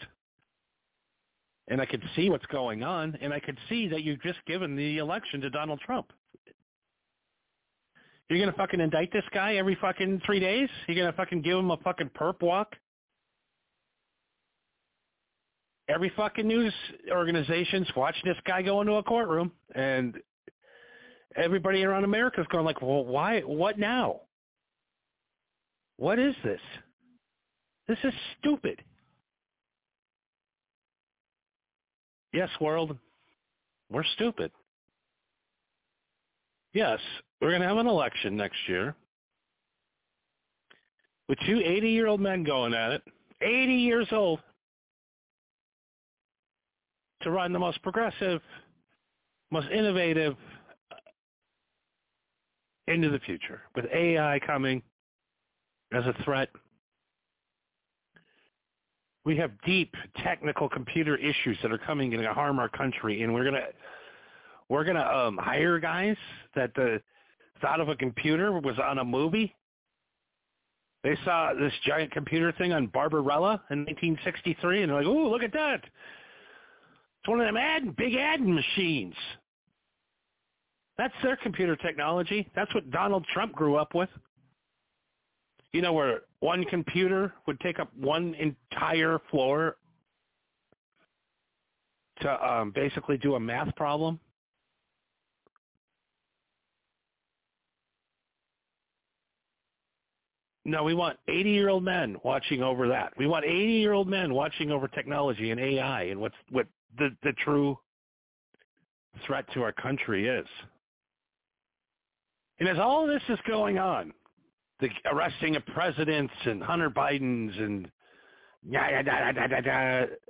And 1.68 1.82
I 1.82 1.86
can 1.86 2.02
see 2.16 2.30
what's 2.30 2.46
going 2.48 2.84
on, 2.84 3.18
and 3.22 3.34
I 3.34 3.40
can 3.40 3.58
see 3.70 3.88
that 3.90 4.04
you've 4.04 4.22
just 4.22 4.40
given 4.48 4.76
the 4.76 4.98
election 4.98 5.42
to 5.42 5.50
Donald 5.50 5.80
Trump. 5.82 6.12
You're 8.32 8.50
to 8.52 8.58
fucking 8.58 8.80
indict 8.80 9.12
this 9.12 9.26
guy 9.34 9.56
every 9.56 9.76
fucking 9.76 10.22
three 10.26 10.40
days? 10.40 10.70
You're 10.88 10.96
to 11.12 11.18
fucking 11.18 11.42
give 11.42 11.58
him 11.58 11.70
a 11.70 11.78
fucking 11.78 12.12
perp 12.18 12.42
walk? 12.42 12.76
every 15.92 16.12
fucking 16.16 16.48
news 16.48 16.74
organization's 17.12 17.88
watching 17.96 18.24
this 18.26 18.38
guy 18.46 18.62
go 18.62 18.82
into 18.82 18.94
a 18.94 19.04
courtroom, 19.04 19.52
and 19.76 20.18
everybody 21.36 21.84
around 21.84 22.04
America's 22.04 22.48
going 22.48 22.66
like, 22.66 22.82
"Well, 22.82 23.06
why? 23.06 23.42
What 23.42 23.78
now? 23.78 24.22
What 25.98 26.20
is 26.20 26.36
this? 26.44 26.62
This 27.88 27.98
is 28.04 28.14
stupid." 28.40 28.84
Yes, 32.34 32.50
world, 32.62 32.98
we're 33.90 34.06
stupid. 34.06 34.52
Yes, 36.74 37.00
we're 37.42 37.50
going 37.50 37.62
to 37.62 37.68
have 37.68 37.78
an 37.78 37.88
election 37.88 38.38
next 38.38 38.58
year 38.68 38.96
with 41.28 41.38
two 41.46 41.58
80-year-old 41.58 42.22
men 42.22 42.44
going 42.44 42.74
at 42.74 42.92
it. 42.92 43.02
80 43.42 43.74
years 43.74 44.08
old 44.12 44.40
to 47.24 47.32
run 47.32 47.52
the 47.52 47.60
most 47.60 47.82
progressive, 47.84 48.42
most 49.52 49.68
innovative 49.70 50.36
uh, 50.92 50.96
into 52.88 53.10
the 53.10 53.20
future 53.20 53.62
with 53.76 53.86
AI 53.94 54.40
coming 54.46 54.82
as 55.94 56.06
a 56.06 56.24
threat. 56.24 56.50
We 59.26 59.38
have 59.38 59.52
deep 59.66 59.94
technical 60.24 60.70
computer 60.70 61.16
issues 61.18 61.58
that 61.62 61.72
are 61.72 61.78
coming 61.78 62.14
and 62.14 62.26
harm 62.26 62.60
our 62.60 62.70
country, 62.70 63.24
and 63.24 63.34
we're 63.34 63.46
gonna 63.46 63.68
we're 64.72 64.86
gonna 64.86 65.02
um, 65.02 65.38
hire 65.38 65.80
guys 65.80 66.16
that 66.56 66.74
the 66.76 67.02
thought 67.62 67.82
of 67.82 67.90
a 67.90 67.96
computer 67.96 68.54
was 68.54 68.80
on 68.80 69.00
a 69.00 69.04
movie. 69.04 69.54
They 71.04 71.18
saw 71.26 71.52
this 71.54 71.74
giant 71.86 72.12
computer 72.12 72.54
thing 72.54 72.72
on 72.72 72.88
Barbarella 72.88 73.62
in 73.70 73.80
1963, 73.80 74.84
and 74.84 74.90
they're 74.90 75.00
like, 75.00 75.08
"Ooh, 75.08 75.28
look 75.28 75.44
at 75.44 75.52
that! 75.52 75.84
It's 75.84 77.28
one 77.28 77.42
of 77.42 77.46
them 77.46 77.58
ad, 77.58 77.98
big 77.98 78.16
adding 78.16 78.56
machines. 78.56 79.14
That's 80.98 81.14
their 81.22 81.36
computer 81.36 81.76
technology. 81.76 82.50
That's 82.56 82.74
what 82.74 82.90
Donald 82.92 83.26
Trump 83.34 83.52
grew 83.52 83.76
up 83.76 83.94
with. 83.94 84.10
You 85.74 85.82
know, 85.82 85.92
where 85.92 86.22
one 86.40 86.64
computer 86.64 87.34
would 87.46 87.60
take 87.60 87.78
up 87.80 87.90
one 87.98 88.36
entire 88.36 89.20
floor 89.30 89.76
to 92.22 92.50
um, 92.50 92.72
basically 92.72 93.18
do 93.18 93.36
a 93.36 93.40
math 93.40 93.76
problem. 93.76 94.18
No, 100.64 100.84
we 100.84 100.94
want 100.94 101.18
80-year-old 101.28 101.84
men 101.84 102.18
watching 102.24 102.62
over 102.62 102.88
that. 102.90 103.14
We 103.18 103.26
want 103.26 103.46
80-year-old 103.46 104.08
men 104.08 104.34
watching 104.34 104.72
over 104.72 104.88
technology 104.88 105.52
and 105.52 105.60
AI 105.60 106.04
and 106.04 106.20
what's 106.20 106.36
what 106.50 106.68
the 106.98 107.10
the 107.24 107.34
true 107.44 107.78
threat 109.26 109.46
to 109.54 109.64
our 109.64 109.72
country 109.72 110.28
is. 110.28 110.46
And 112.60 112.70
as 112.70 112.78
all 112.78 113.08
this 113.08 113.24
is 113.28 113.40
going 113.48 113.80
on, 113.80 114.14
the 114.80 114.90
arresting 115.12 115.56
of 115.56 115.66
presidents 115.68 116.34
and 116.46 116.62
Hunter 116.62 116.90
Biden's 116.90 117.58
and 117.58 117.90
yeah, 118.70 119.02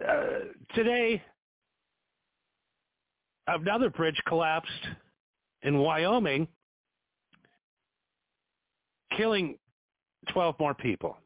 uh, 0.08 0.16
today 0.74 1.22
another 3.48 3.90
bridge 3.90 4.20
collapsed 4.28 4.70
in 5.64 5.78
Wyoming, 5.78 6.48
killing 9.18 9.58
12 10.30 10.56
more 10.60 10.74
people. 10.74 11.18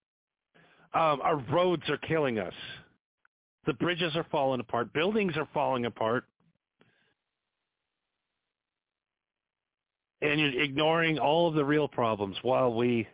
Um, 0.94 1.20
our 1.22 1.38
roads 1.52 1.84
are 1.90 1.98
killing 1.98 2.40
us. 2.40 2.54
The 3.66 3.74
bridges 3.74 4.16
are 4.16 4.26
falling 4.32 4.62
apart. 4.62 4.94
Buildings 4.94 5.36
are 5.36 5.48
falling 5.54 5.86
apart. 5.86 6.26
And 10.22 10.40
you're 10.40 10.62
ignoring 10.62 11.20
all 11.20 11.48
of 11.48 11.56
the 11.56 11.66
real 11.66 11.88
problems 11.88 12.38
while 12.42 12.74
we 12.74 13.08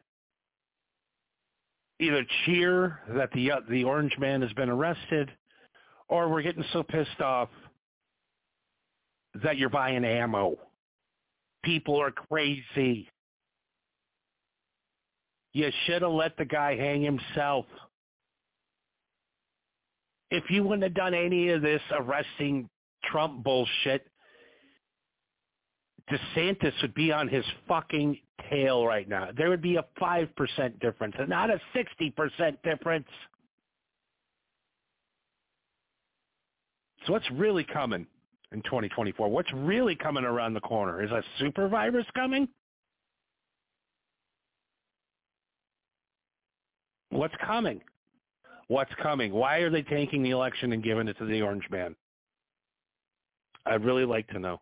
either 2.00 2.26
cheer 2.46 3.00
that 3.10 3.32
the 3.34 3.52
uh, 3.52 3.60
the 3.70 3.84
orange 3.84 4.18
man 4.18 4.42
has 4.42 4.52
been 4.54 4.70
arrested 4.70 5.32
or 6.10 6.28
we're 6.30 6.42
getting 6.42 6.66
so 6.74 6.84
pissed 6.84 7.22
off 7.22 7.50
that 9.44 9.58
you're 9.58 9.70
buying 9.70 10.04
ammo. 10.04 10.58
People 11.64 12.00
are 12.02 12.12
crazy. 12.12 13.10
You 15.54 15.70
should 15.86 16.02
have 16.02 16.12
let 16.12 16.38
the 16.38 16.46
guy 16.46 16.76
hang 16.76 17.02
himself 17.02 17.66
if 20.32 20.50
you 20.50 20.64
wouldn't 20.64 20.84
have 20.84 20.94
done 20.94 21.14
any 21.14 21.50
of 21.50 21.62
this 21.62 21.82
arresting 21.92 22.70
Trump 23.04 23.44
bullshit, 23.44 24.08
DeSantis 26.10 26.74
would 26.82 26.94
be 26.94 27.12
on 27.12 27.28
his 27.28 27.44
fucking 27.68 28.18
tail 28.50 28.86
right 28.86 29.08
now. 29.08 29.30
There 29.36 29.50
would 29.50 29.62
be 29.62 29.76
a 29.76 29.86
5% 30.02 30.80
difference 30.80 31.16
and 31.20 31.30
not 31.30 31.50
a 31.50 31.60
60% 31.76 32.58
difference. 32.64 33.08
So 37.06 37.14
what's 37.14 37.30
really 37.32 37.66
coming 37.66 38.08
in 38.52 38.62
2024? 38.64 39.28
What's 39.30 39.52
really 39.54 39.96
coming 39.96 40.24
around 40.24 40.54
the 40.54 40.62
corner? 40.62 41.04
Is 41.04 41.12
a 41.12 41.24
super 41.40 41.68
virus 41.68 42.06
coming? 42.16 42.48
What's 47.12 47.36
coming? 47.46 47.82
what's 48.72 48.94
coming. 49.04 49.34
Why 49.34 49.58
are 49.58 49.70
they 49.70 49.82
taking 49.82 50.24
the 50.24 50.30
election 50.30 50.72
and 50.72 50.82
giving 50.82 51.10
it 51.10 51.18
to 51.18 51.26
the 51.26 51.42
orange 51.42 51.70
man? 51.70 51.94
I'd 53.66 53.84
really 53.84 54.06
like 54.06 54.28
to 54.30 54.40
know. 54.40 54.62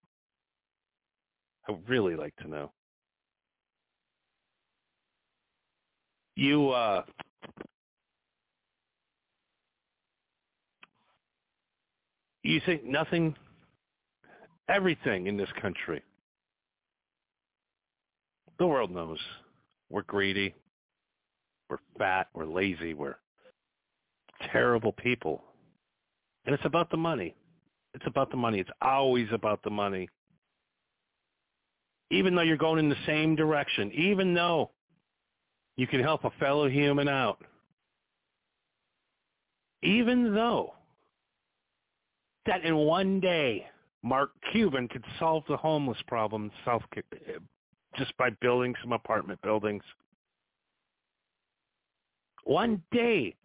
I 1.68 1.74
would 1.74 1.88
really 1.88 2.16
like 2.16 2.36
to 2.38 2.50
know. 2.50 2.72
You 6.36 6.70
uh 6.72 7.04
you 12.44 12.62
think 12.66 12.84
nothing 12.84 13.36
everything 14.70 15.28
in 15.28 15.38
this 15.38 15.50
country 15.62 16.02
the 18.58 18.66
world 18.66 18.92
knows 18.92 19.18
we're 19.90 20.04
greedy 20.04 20.56
we're 21.70 21.78
fat 21.98 22.28
we're 22.34 22.46
lazy 22.46 22.94
we're 22.94 23.16
terrible 24.52 24.92
people. 24.92 25.44
And 26.46 26.54
it's 26.56 26.66
about 26.66 26.90
the 26.90 26.98
money. 26.98 27.36
It's 27.94 28.06
about 28.08 28.32
the 28.32 28.38
money. 28.38 28.60
It's 28.60 28.70
always 28.82 29.28
about 29.32 29.64
the 29.64 29.70
money. 29.70 30.10
Even 32.12 32.36
though 32.36 32.42
you're 32.42 32.58
going 32.58 32.80
in 32.80 32.90
the 32.90 32.96
same 33.06 33.36
direction, 33.36 33.92
even 33.94 34.34
though 34.34 34.72
you 35.78 35.86
can 35.86 36.02
help 36.02 36.24
a 36.24 36.32
fellow 36.40 36.68
human 36.68 37.08
out, 37.08 37.44
even 39.84 40.34
though 40.34 40.74
that 42.46 42.64
in 42.66 42.76
one 42.76 43.20
day 43.20 43.66
Mark 44.02 44.32
Cuban 44.52 44.88
could 44.88 45.04
solve 45.20 45.44
the 45.48 45.58
homeless 45.58 45.98
problem 46.08 46.52
South 46.66 46.82
just 47.98 48.16
by 48.18 48.30
building 48.42 48.74
some 48.82 48.94
apartment 48.94 49.42
buildings. 49.42 49.84
One 52.44 52.82
day 52.92 53.36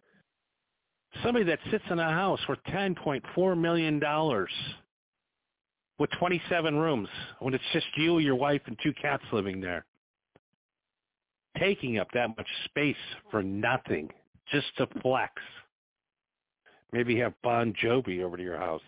somebody 1.23 1.45
that 1.47 1.59
sits 1.71 1.85
in 1.91 1.99
a 1.99 2.11
house 2.11 2.41
for 2.47 2.57
$10.4 2.69 3.59
million 3.59 4.01
with 5.99 6.11
27 6.19 6.77
rooms 6.77 7.09
when 7.39 7.55
it's 7.55 7.65
just 7.73 7.87
you, 7.97 8.19
your 8.19 8.35
wife, 8.35 8.63
and 8.67 8.77
two 8.83 8.93
cats 9.01 9.23
living 9.33 9.61
there, 9.61 9.85
taking 11.59 11.99
up 11.99 12.09
that 12.15 12.37
much 12.37 12.49
space 12.67 12.97
for 13.31 13.43
nothing. 13.43 14.11
just 14.53 14.67
to 14.77 14.87
flex. 15.01 15.33
Maybe 16.93 17.19
have 17.19 17.33
Bon 17.43 17.75
Jovi 17.83 18.23
over 18.23 18.37
to 18.37 18.43
your 18.43 18.59
house. 18.59 18.83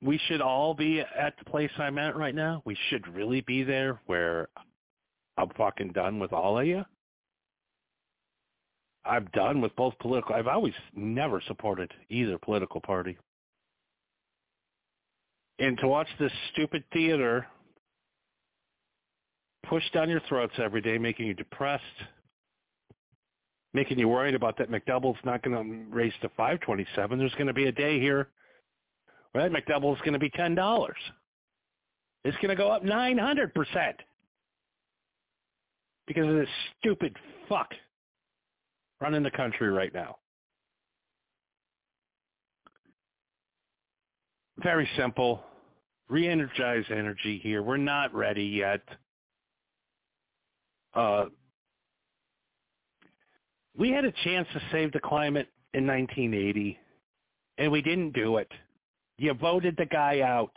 We 0.00 0.20
should 0.26 0.40
all 0.40 0.74
be 0.74 1.00
at 1.00 1.34
the 1.38 1.50
place 1.50 1.70
I'm 1.76 1.98
at 1.98 2.16
right 2.16 2.34
now. 2.34 2.62
We 2.64 2.76
should 2.88 3.06
really 3.14 3.40
be 3.40 3.64
there 3.64 4.00
where 4.06 4.48
I'm 5.36 5.50
fucking 5.56 5.92
done 5.92 6.18
with 6.20 6.32
all 6.32 6.58
of 6.58 6.66
you. 6.66 6.84
I'm 9.04 9.28
done 9.32 9.60
with 9.60 9.74
both 9.74 9.98
political. 9.98 10.34
I've 10.34 10.46
always 10.46 10.74
never 10.94 11.42
supported 11.46 11.90
either 12.10 12.38
political 12.38 12.80
party. 12.80 13.16
And 15.58 15.78
to 15.78 15.88
watch 15.88 16.08
this 16.20 16.32
stupid 16.52 16.84
theater 16.92 17.46
pushed 19.68 19.92
down 19.92 20.08
your 20.08 20.20
throats 20.28 20.54
every 20.58 20.80
day, 20.80 20.98
making 20.98 21.26
you 21.26 21.34
depressed, 21.34 21.82
making 23.74 23.98
you 23.98 24.08
worried 24.08 24.34
about 24.34 24.56
that 24.58 24.70
McDouble's 24.70 25.18
not 25.24 25.42
going 25.42 25.56
to 25.90 25.96
raise 25.96 26.12
to 26.22 26.28
527. 26.30 27.18
There's 27.18 27.34
going 27.34 27.48
to 27.48 27.52
be 27.52 27.66
a 27.66 27.72
day 27.72 27.98
here 27.98 28.28
where 29.32 29.48
that 29.48 29.58
is 29.58 29.98
going 30.00 30.12
to 30.12 30.18
be 30.18 30.30
$10. 30.30 30.88
It's 32.24 32.36
going 32.38 32.48
to 32.48 32.56
go 32.56 32.70
up 32.70 32.82
900% 32.82 33.94
because 36.06 36.26
of 36.26 36.34
this 36.34 36.48
stupid 36.80 37.16
fuck 37.48 37.70
running 39.00 39.22
the 39.22 39.30
country 39.30 39.68
right 39.68 39.92
now. 39.94 40.16
Very 44.58 44.88
simple. 44.96 45.42
Re-energize 46.08 46.84
energy 46.90 47.38
here. 47.42 47.62
We're 47.62 47.76
not 47.76 48.12
ready 48.14 48.44
yet. 48.44 48.80
Uh, 50.94 51.26
we 53.76 53.90
had 53.90 54.04
a 54.04 54.12
chance 54.24 54.48
to 54.52 54.60
save 54.72 54.92
the 54.92 55.00
climate 55.00 55.48
in 55.74 55.86
1980, 55.86 56.76
and 57.58 57.70
we 57.70 57.82
didn't 57.82 58.12
do 58.12 58.38
it. 58.38 58.50
You 59.18 59.34
voted 59.34 59.76
the 59.76 59.86
guy 59.86 60.20
out. 60.20 60.56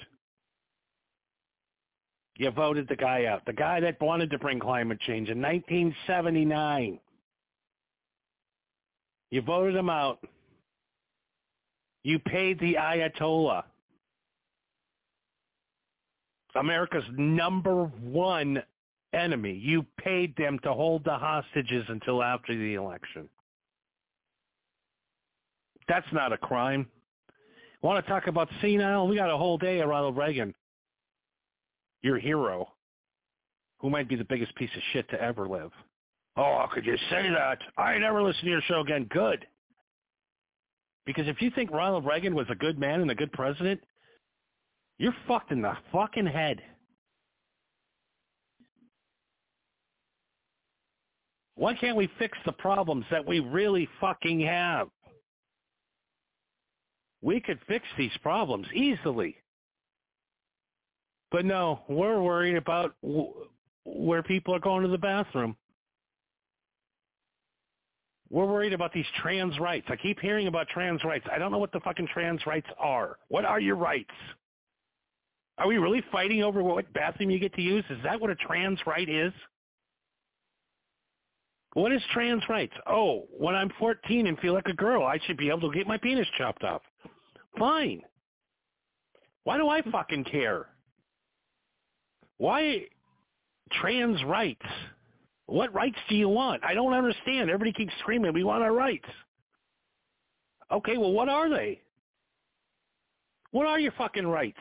You 2.38 2.52
voted 2.52 2.88
the 2.88 2.96
guy 2.96 3.26
out. 3.26 3.46
The 3.46 3.54
guy 3.54 3.80
that 3.82 4.00
wanted 4.00 4.32
to 4.32 4.40
bring 4.40 4.60
climate 4.60 5.00
change 5.02 5.30
in 5.30 5.42
1979. 5.42 7.00
You 9.32 9.42
voted 9.42 9.76
him 9.76 9.90
out. 9.90 10.20
You 12.04 12.20
paid 12.20 12.60
the 12.60 12.76
Ayatollah. 12.76 13.64
America's 16.56 17.04
number 17.18 17.86
one 18.02 18.62
enemy. 19.14 19.54
You 19.54 19.86
paid 19.98 20.36
them 20.36 20.60
to 20.64 20.74
hold 20.74 21.04
the 21.04 21.18
hostages 21.18 21.86
until 21.88 22.22
after 22.22 22.56
the 22.56 22.76
election. 22.76 23.30
That's 25.88 26.08
not 26.12 26.34
a 26.34 26.38
crime. 26.38 26.88
Want 27.82 28.04
to 28.04 28.10
talk 28.10 28.28
about 28.28 28.50
senile? 28.62 29.08
We 29.08 29.16
got 29.16 29.32
a 29.32 29.38
whole 29.38 29.58
day 29.58 29.80
of 29.80 29.90
Ronald 29.90 30.16
Reagan, 30.16 30.54
your 32.04 32.20
hero, 32.20 32.68
who 33.80 33.90
might 33.90 34.08
be 34.08 34.16
the 34.16 34.24
biggest 34.24 34.54
piece 34.56 34.70
of 34.76 34.82
shit 34.94 35.10
to 35.10 35.22
ever 35.22 35.48
live. 35.48 35.72
Oh, 36.38 36.66
could 36.72 36.86
you 36.86 36.96
say 37.10 37.30
that? 37.30 37.58
I 37.78 37.98
never 37.98 38.22
listen 38.22 38.46
to 38.46 38.52
your 38.52 38.62
show 38.62 38.82
again. 38.82 39.06
Good. 39.10 39.46
Because 41.06 41.28
if 41.28 41.42
you 41.42 41.50
think 41.50 41.72
Ronald 41.72 42.06
Reagan 42.06 42.36
was 42.36 42.46
a 42.50 42.56
good 42.56 42.78
man 42.78 43.02
and 43.02 43.10
a 43.10 43.16
good 43.16 43.32
president, 43.32 43.82
you're 45.00 45.16
fucked 45.28 45.52
in 45.52 45.62
the 45.62 45.74
fucking 45.92 46.28
head. 46.28 46.62
Why 51.56 51.74
can't 51.74 51.98
we 51.98 52.10
fix 52.20 52.38
the 52.46 52.52
problems 52.52 53.06
that 53.12 53.26
we 53.26 53.40
really 53.40 53.90
fucking 54.00 54.40
have? 54.42 54.90
We 57.22 57.40
could 57.40 57.60
fix 57.68 57.86
these 57.98 58.16
problems 58.22 58.68
easily. 58.74 59.36
But 61.32 61.46
no, 61.46 61.82
we're 61.88 62.22
worried 62.22 62.58
about 62.58 62.96
where 63.86 64.24
people 64.24 64.54
are 64.54 64.60
going 64.60 64.84
to 64.84 64.90
the 64.90 64.98
bathroom. 64.98 65.56
We're 68.30 68.46
worried 68.46 68.74
about 68.74 68.94
these 68.94 69.06
trans 69.22 69.60
rights. 69.60 69.88
I 69.90 69.98
keep 69.98 70.20
hearing 70.20 70.48
about 70.48 70.70
trans 70.70 71.04
rights. 71.04 71.26
I 71.32 71.38
don't 71.38 71.52
know 71.52 71.58
what 71.58 71.74
the 71.74 71.82
fucking 71.82 72.08
trans 72.14 72.46
rights 72.46 72.68
are. 72.80 73.18
What 73.28 73.46
are 73.46 73.60
your 73.60 73.76
rights? 73.76 74.12
Are 75.58 75.68
we 75.68 75.78
really 75.78 76.02
fighting 76.12 76.42
over 76.42 76.64
what 76.64 76.92
bathroom 76.94 77.30
you 77.30 77.40
get 77.40 77.54
to 77.56 77.62
use? 77.62 77.84
Is 77.90 78.00
that 78.04 78.20
what 78.20 78.30
a 78.30 78.36
trans 78.36 78.80
right 78.88 79.08
is? 79.08 79.34
What 81.74 81.92
is 81.92 82.02
trans 82.14 82.44
rights? 82.50 82.74
Oh, 82.88 83.28
when 83.38 83.56
I'm 83.56 83.70
14 83.80 84.28
and 84.28 84.40
feel 84.40 84.54
like 84.54 84.68
a 84.68 84.74
girl, 84.74 85.04
I 85.04 85.20
should 85.26 85.38
be 85.38 85.50
able 85.50 85.72
to 85.72 85.78
get 85.78 85.88
my 85.88 85.98
penis 85.98 86.28
chopped 86.38 86.64
off. 86.64 86.82
Fine. 87.58 88.02
Why 89.44 89.58
do 89.58 89.68
I 89.68 89.82
fucking 89.82 90.26
care? 90.26 90.68
Why 92.38 92.86
trans 93.72 94.24
rights? 94.24 94.66
What 95.46 95.74
rights 95.74 95.98
do 96.10 96.16
you 96.16 96.30
want? 96.30 96.64
I 96.64 96.74
don't 96.74 96.94
understand. 96.94 97.50
Everybody 97.50 97.74
keeps 97.74 97.94
screaming, 98.00 98.34
we 98.34 98.44
want 98.44 98.64
our 98.64 98.74
rights. 98.74 99.08
Okay, 100.72 100.98
well, 100.98 101.12
what 101.12 101.28
are 101.28 101.50
they? 101.50 101.82
What 103.52 103.68
are 103.68 103.80
your 103.80 103.92
fucking 103.94 104.26
rights? 104.26 104.60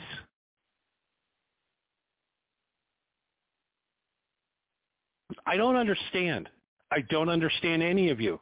I 5.46 5.56
don't 5.56 5.76
understand. 5.76 6.48
I 6.90 7.02
don't 7.02 7.28
understand 7.28 7.82
any 7.82 8.10
of 8.10 8.20
you. 8.20 8.40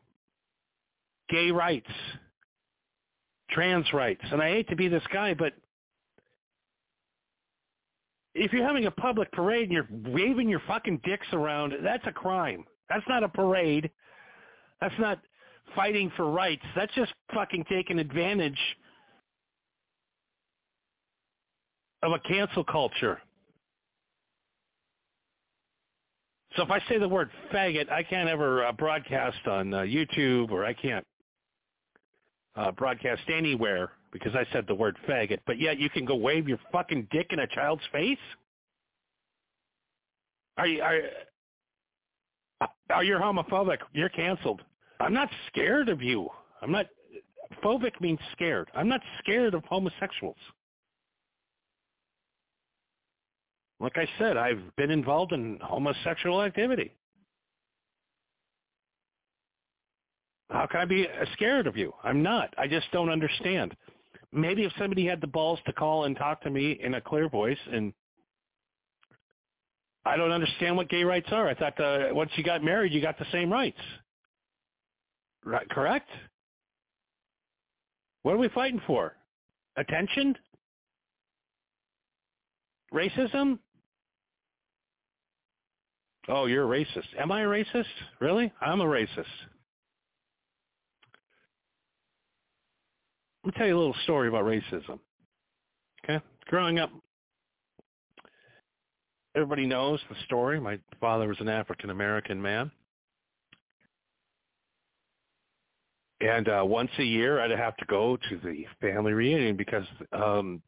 Gay 1.28 1.50
rights, 1.50 1.90
trans 3.50 3.92
rights, 3.92 4.24
and 4.30 4.42
I 4.42 4.50
hate 4.50 4.68
to 4.68 4.76
be 4.76 4.88
this 4.88 5.02
guy, 5.12 5.34
but 5.34 5.52
if 8.34 8.52
you're 8.52 8.66
having 8.66 8.86
a 8.86 8.90
public 8.90 9.30
parade 9.32 9.64
and 9.64 9.72
you're 9.72 9.88
waving 10.12 10.48
your 10.48 10.62
fucking 10.66 11.00
dicks 11.04 11.26
around, 11.32 11.74
that's 11.82 12.06
a 12.06 12.12
crime. 12.12 12.64
That's 12.88 13.04
not 13.08 13.24
a 13.24 13.28
parade. 13.28 13.90
That's 14.80 14.94
not 14.98 15.18
fighting 15.74 16.12
for 16.16 16.30
rights. 16.30 16.62
That's 16.76 16.94
just 16.94 17.12
fucking 17.34 17.64
taking 17.68 17.98
advantage 17.98 18.58
of 22.02 22.12
a 22.12 22.18
cancel 22.20 22.64
culture. 22.64 23.20
So 26.56 26.62
if 26.62 26.70
I 26.70 26.80
say 26.88 26.98
the 26.98 27.08
word 27.08 27.30
faggot, 27.52 27.90
I 27.90 28.02
can't 28.02 28.28
ever 28.28 28.66
uh, 28.66 28.72
broadcast 28.72 29.46
on 29.46 29.74
uh, 29.74 29.78
YouTube 29.78 30.50
or 30.50 30.64
I 30.64 30.72
can't 30.72 31.04
uh, 32.58 32.72
broadcast 32.72 33.22
anywhere 33.32 33.92
because 34.12 34.34
I 34.34 34.44
said 34.52 34.66
the 34.66 34.74
word 34.74 34.96
faggot. 35.08 35.38
But 35.46 35.60
yet 35.60 35.78
you 35.78 35.88
can 35.88 36.04
go 36.04 36.16
wave 36.16 36.48
your 36.48 36.58
fucking 36.72 37.08
dick 37.10 37.28
in 37.30 37.38
a 37.38 37.46
child's 37.46 37.82
face? 37.92 38.18
Are 40.56 40.66
you 40.66 40.82
are, 40.82 41.00
are 42.90 43.04
you 43.04 43.14
homophobic? 43.14 43.78
You're 43.92 44.08
canceled. 44.08 44.62
I'm 44.98 45.14
not 45.14 45.28
scared 45.46 45.88
of 45.88 46.02
you. 46.02 46.28
I'm 46.60 46.72
not 46.72 46.86
phobic 47.62 48.00
means 48.00 48.18
scared. 48.32 48.68
I'm 48.74 48.88
not 48.88 49.00
scared 49.20 49.54
of 49.54 49.64
homosexuals. 49.64 50.36
Like 53.80 53.96
I 53.96 54.08
said, 54.18 54.36
I've 54.36 54.74
been 54.76 54.90
involved 54.90 55.32
in 55.32 55.60
homosexual 55.62 56.42
activity. 56.42 56.92
How 60.50 60.66
can 60.66 60.80
I 60.80 60.84
be 60.84 61.06
scared 61.34 61.66
of 61.66 61.76
you? 61.76 61.92
I'm 62.02 62.22
not. 62.22 62.54
I 62.56 62.66
just 62.66 62.90
don't 62.92 63.10
understand. 63.10 63.76
Maybe 64.32 64.64
if 64.64 64.72
somebody 64.78 65.06
had 65.06 65.20
the 65.20 65.26
balls 65.26 65.58
to 65.66 65.72
call 65.72 66.04
and 66.04 66.16
talk 66.16 66.42
to 66.42 66.50
me 66.50 66.78
in 66.82 66.94
a 66.94 67.00
clear 67.00 67.28
voice 67.28 67.58
and 67.70 67.92
I 70.04 70.16
don't 70.16 70.32
understand 70.32 70.76
what 70.76 70.88
gay 70.88 71.04
rights 71.04 71.28
are. 71.32 71.48
I 71.48 71.54
thought 71.54 71.78
uh, 71.78 72.08
once 72.12 72.30
you 72.36 72.44
got 72.44 72.64
married, 72.64 72.92
you 72.92 73.02
got 73.02 73.18
the 73.18 73.26
same 73.30 73.52
rights. 73.52 73.78
Right, 75.44 75.68
correct? 75.68 76.08
What 78.22 78.32
are 78.32 78.38
we 78.38 78.48
fighting 78.48 78.80
for? 78.86 79.14
Attention? 79.76 80.34
Racism? 82.92 83.58
Oh, 86.28 86.46
you're 86.46 86.64
a 86.64 86.78
racist. 86.84 87.08
Am 87.18 87.30
I 87.30 87.42
a 87.42 87.46
racist? 87.46 87.84
Really? 88.20 88.52
I'm 88.60 88.80
a 88.80 88.84
racist. 88.84 89.24
Let 93.37 93.37
me 93.48 93.54
tell 93.56 93.66
you 93.66 93.76
a 93.76 93.78
little 93.78 93.96
story 94.04 94.28
about 94.28 94.44
racism. 94.44 94.98
Okay? 96.04 96.22
Growing 96.46 96.78
up, 96.78 96.90
everybody 99.34 99.66
knows 99.66 100.00
the 100.08 100.16
story. 100.26 100.60
My 100.60 100.78
father 101.00 101.28
was 101.28 101.40
an 101.40 101.48
African 101.48 101.90
American 101.90 102.40
man. 102.40 102.70
And 106.20 106.48
uh, 106.48 106.64
once 106.64 106.90
a 106.98 107.04
year, 107.04 107.40
I'd 107.40 107.50
have 107.52 107.76
to 107.76 107.84
go 107.86 108.16
to 108.16 108.40
the 108.42 108.66
family 108.80 109.12
reunion 109.12 109.56
because 109.56 109.84
um, 110.12 110.60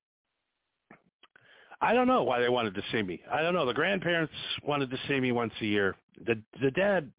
I 1.81 1.93
don't 1.93 2.07
know 2.07 2.23
why 2.23 2.41
they 2.41 2.49
wanted 2.49 2.75
to 2.77 2.83
see 2.93 3.03
me. 3.03 3.21
I 3.31 3.43
don't 3.43 3.55
know. 3.55 3.67
The 3.67 3.75
grandparents 3.75 4.33
wanted 4.63 4.91
to 4.91 4.99
see 5.09 5.19
me 5.19 5.33
once 5.33 5.53
a 5.61 5.67
year. 5.67 5.97
The 6.25 6.41
the 6.63 6.71
dad, 6.71 7.11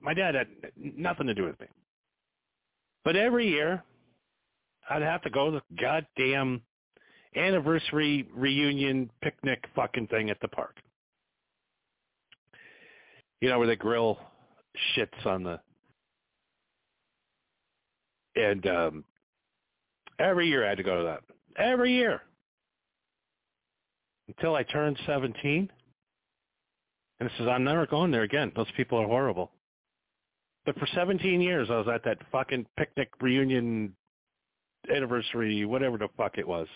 my 0.00 0.14
dad 0.14 0.34
had 0.34 0.48
nothing 0.76 1.26
to 1.26 1.34
do 1.34 1.44
with 1.44 1.60
me. 1.60 1.66
But 3.04 3.16
every 3.16 3.46
year, 3.48 3.84
I'd 4.90 5.02
have 5.02 5.22
to 5.22 5.30
go 5.30 5.50
to 5.50 5.60
the 5.60 5.76
goddamn 5.80 6.62
anniversary 7.36 8.28
reunion 8.34 9.10
picnic 9.22 9.64
fucking 9.74 10.08
thing 10.08 10.30
at 10.30 10.40
the 10.40 10.48
park. 10.48 10.76
You 13.40 13.48
know 13.48 13.58
where 13.58 13.68
they 13.68 13.76
grill 13.76 14.18
shits 14.96 15.26
on 15.26 15.44
the 15.44 15.60
and 18.36 18.66
um 18.66 19.04
every 20.18 20.48
year 20.48 20.66
I 20.66 20.70
had 20.70 20.78
to 20.78 20.84
go 20.84 20.98
to 20.98 21.04
that. 21.04 21.20
Every 21.56 21.94
year 21.94 22.22
until 24.36 24.54
I 24.54 24.62
turned 24.62 24.98
17. 25.06 25.68
And 27.18 27.28
it 27.28 27.32
says, 27.36 27.46
I'm 27.48 27.64
never 27.64 27.86
going 27.86 28.10
there 28.10 28.22
again. 28.22 28.52
Those 28.56 28.70
people 28.76 28.98
are 28.98 29.06
horrible. 29.06 29.50
But 30.64 30.78
for 30.78 30.86
17 30.94 31.40
years, 31.40 31.68
I 31.70 31.76
was 31.76 31.88
at 31.92 32.04
that 32.04 32.18
fucking 32.30 32.66
picnic 32.78 33.10
reunion 33.20 33.94
anniversary, 34.94 35.64
whatever 35.64 35.98
the 35.98 36.08
fuck 36.16 36.38
it 36.38 36.46
was. 36.46 36.68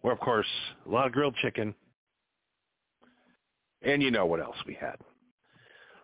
Where, 0.00 0.12
of 0.12 0.20
course, 0.20 0.46
a 0.86 0.90
lot 0.90 1.06
of 1.06 1.12
grilled 1.12 1.36
chicken. 1.42 1.74
And 3.82 4.02
you 4.02 4.10
know 4.10 4.26
what 4.26 4.40
else 4.40 4.56
we 4.66 4.74
had. 4.74 4.96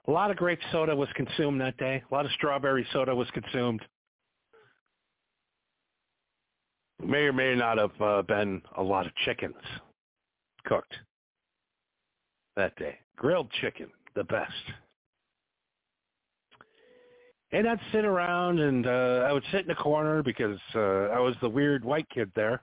A 0.09 0.11
lot 0.11 0.31
of 0.31 0.37
grape 0.37 0.61
soda 0.73 0.95
was 0.95 1.09
consumed 1.15 1.61
that 1.61 1.77
day. 1.77 2.03
A 2.11 2.15
lot 2.15 2.25
of 2.25 2.33
strawberry 2.33 2.87
soda 2.93 3.15
was 3.15 3.29
consumed. 3.31 3.83
may 7.05 7.23
or 7.23 7.33
may 7.33 7.55
not 7.55 7.79
have 7.79 8.01
uh, 8.01 8.23
been 8.23 8.63
a 8.77 8.83
lot 8.83 9.07
of 9.07 9.15
chickens 9.25 9.57
cooked 10.65 10.95
that 12.57 12.75
day. 12.77 12.99
Grilled 13.17 13.51
chicken, 13.61 13.89
the 14.15 14.25
best. 14.25 14.53
And 17.53 17.69
I'd 17.69 17.81
sit 17.93 18.05
around 18.05 18.61
and 18.61 18.87
uh, 18.87 19.27
I 19.29 19.33
would 19.33 19.45
sit 19.53 19.61
in 19.61 19.69
the 19.69 19.75
corner 19.75 20.23
because 20.23 20.59
uh, 20.75 21.09
I 21.13 21.21
was 21.21 21.35
the 21.43 21.49
weird 21.49 21.85
white 21.85 22.09
kid 22.09 22.31
there. 22.35 22.63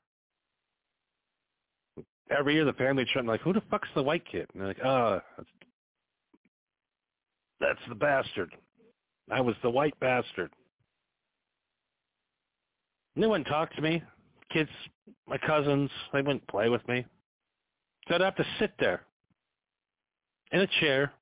Every 2.32 2.56
year 2.56 2.66
the 2.66 2.74
family 2.74 3.06
would 3.16 3.26
like, 3.26 3.42
who 3.42 3.54
the 3.54 3.62
fuck's 3.70 3.88
the 3.96 4.04
white 4.04 4.24
kid? 4.30 4.48
And 4.54 4.62
they're 4.62 4.68
like, 4.70 4.84
that's, 5.38 5.50
that's 7.60 7.80
the 7.88 7.96
bastard. 7.96 8.56
I 9.32 9.42
was 9.42 9.56
the 9.62 9.70
white 9.70 10.00
bastard. 10.00 10.52
No 13.16 13.30
one 13.30 13.44
talked 13.44 13.76
to 13.76 13.82
me 13.82 14.02
kids, 14.52 14.70
my 15.28 15.38
cousins, 15.38 15.90
they 16.12 16.22
wouldn't 16.22 16.48
play 16.48 16.70
with 16.70 16.88
me. 16.88 17.06
So 18.08 18.16
I'd 18.16 18.22
have 18.22 18.36
to 18.36 18.46
sit 18.60 18.72
there 18.80 19.02
in 20.52 20.62
a 20.62 20.68
chair. 20.80 21.14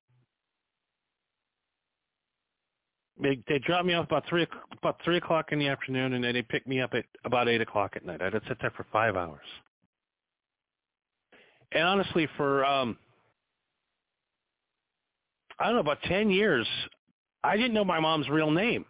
They 3.20 3.42
they 3.48 3.58
drop 3.58 3.84
me 3.84 3.94
off 3.94 4.06
about 4.06 4.24
three 4.28 4.46
about 4.76 5.00
three 5.04 5.16
o'clock 5.16 5.52
in 5.52 5.58
the 5.58 5.68
afternoon, 5.68 6.14
and 6.14 6.22
then 6.22 6.34
they 6.34 6.42
pick 6.42 6.66
me 6.66 6.80
up 6.80 6.94
at 6.94 7.04
about 7.24 7.48
eight 7.48 7.60
o'clock 7.60 7.92
at 7.96 8.04
night. 8.04 8.22
I'd 8.22 8.32
sit 8.46 8.58
there 8.60 8.72
for 8.76 8.86
five 8.92 9.16
hours. 9.16 9.46
And 11.72 11.82
honestly, 11.82 12.28
for 12.36 12.64
um, 12.64 12.96
I 15.58 15.64
don't 15.64 15.74
know 15.74 15.80
about 15.80 16.02
ten 16.02 16.30
years, 16.30 16.66
I 17.42 17.56
didn't 17.56 17.74
know 17.74 17.84
my 17.84 17.98
mom's 17.98 18.28
real 18.28 18.50
name. 18.50 18.84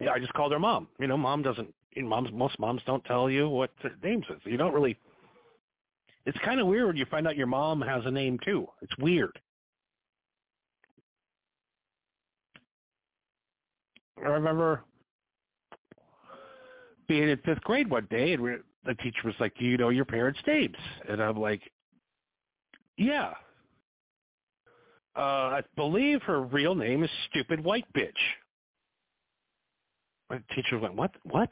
Yeah, 0.00 0.10
I 0.10 0.18
just 0.18 0.32
called 0.32 0.52
her 0.52 0.58
mom. 0.58 0.88
You 0.98 1.06
know, 1.06 1.16
mom 1.16 1.42
doesn't 1.42 1.72
moms 1.96 2.30
most 2.32 2.58
moms 2.58 2.82
don't 2.86 3.04
tell 3.04 3.30
you 3.30 3.48
what 3.48 3.70
their 3.82 3.94
names 4.02 4.24
is. 4.28 4.40
You 4.44 4.56
don't 4.56 4.74
really. 4.74 4.96
It's 6.26 6.38
kind 6.44 6.58
of 6.58 6.66
weird 6.66 6.86
when 6.86 6.96
you 6.96 7.04
find 7.06 7.28
out 7.28 7.36
your 7.36 7.46
mom 7.46 7.80
has 7.82 8.02
a 8.06 8.10
name 8.10 8.38
too. 8.44 8.66
It's 8.82 8.96
weird. 8.98 9.38
I 14.18 14.28
remember 14.28 14.84
being 17.08 17.28
in 17.28 17.38
fifth 17.38 17.60
grade 17.62 17.90
one 17.90 18.06
day, 18.10 18.32
and 18.32 18.60
the 18.84 18.94
teacher 18.96 19.20
was 19.24 19.34
like, 19.40 19.54
"Do 19.56 19.64
you 19.64 19.76
know 19.76 19.90
your 19.90 20.04
parents' 20.04 20.40
names?" 20.46 20.76
And 21.08 21.22
I'm 21.22 21.38
like, 21.38 21.62
"Yeah." 22.96 23.34
Uh, 25.16 25.60
I 25.60 25.62
believe 25.76 26.22
her 26.22 26.42
real 26.42 26.74
name 26.74 27.04
is 27.04 27.10
Stupid 27.30 27.62
White 27.62 27.86
Bitch. 27.92 28.12
My 30.30 30.40
teacher 30.54 30.78
went, 30.78 30.94
"What? 30.94 31.14
What?" 31.24 31.50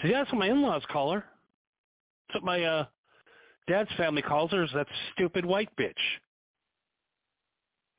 So 0.00 0.08
yeah, 0.08 0.18
that's 0.20 0.32
what 0.32 0.38
my 0.38 0.48
in-laws 0.48 0.84
call 0.90 1.12
her. 1.12 1.24
That's 2.28 2.42
what 2.42 2.44
my 2.44 2.64
uh, 2.64 2.86
dad's 3.68 3.90
family 3.96 4.22
calls 4.22 4.50
her. 4.52 4.64
Is 4.64 4.70
that 4.74 4.86
stupid 5.12 5.44
white 5.44 5.70
bitch? 5.76 5.92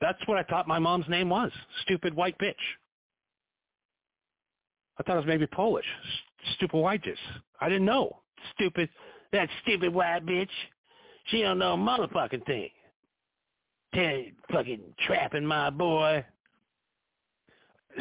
That's 0.02 0.20
what 0.26 0.38
I 0.38 0.44
thought 0.44 0.68
my 0.68 0.80
mom's 0.80 1.08
name 1.08 1.30
was. 1.30 1.52
Stupid 1.84 2.14
white 2.14 2.38
bitch. 2.38 2.54
I 4.98 5.04
thought 5.04 5.14
it 5.14 5.20
was 5.20 5.26
maybe 5.26 5.48
Polish. 5.48 5.86
Stupid 6.56 6.78
white 6.78 7.04
bitch. 7.04 7.18
I 7.60 7.70
didn't 7.70 7.86
know. 7.86 8.20
Stupid. 8.54 8.90
That 9.32 9.50
stupid 9.64 9.94
white 9.94 10.26
bitch. 10.26 10.50
She 11.26 11.42
don't 11.42 11.60
know 11.60 11.74
a 11.74 11.78
motherfucking 11.78 12.46
thing. 12.46 12.70
fucking 14.52 14.82
trapping 15.06 15.46
my 15.46 15.70
boy. 15.70 16.24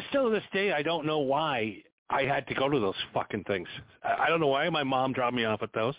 Still 0.09 0.25
to 0.25 0.29
this 0.29 0.43
day, 0.53 0.71
I 0.73 0.81
don't 0.81 1.05
know 1.05 1.19
why 1.19 1.81
I 2.09 2.23
had 2.23 2.47
to 2.47 2.53
go 2.53 2.69
to 2.69 2.79
those 2.79 2.95
fucking 3.13 3.45
things. 3.45 3.67
I, 4.03 4.25
I 4.25 4.29
don't 4.29 4.39
know 4.39 4.47
why 4.47 4.69
my 4.69 4.83
mom 4.83 5.13
dropped 5.13 5.35
me 5.35 5.45
off 5.45 5.63
at 5.63 5.73
those. 5.73 5.95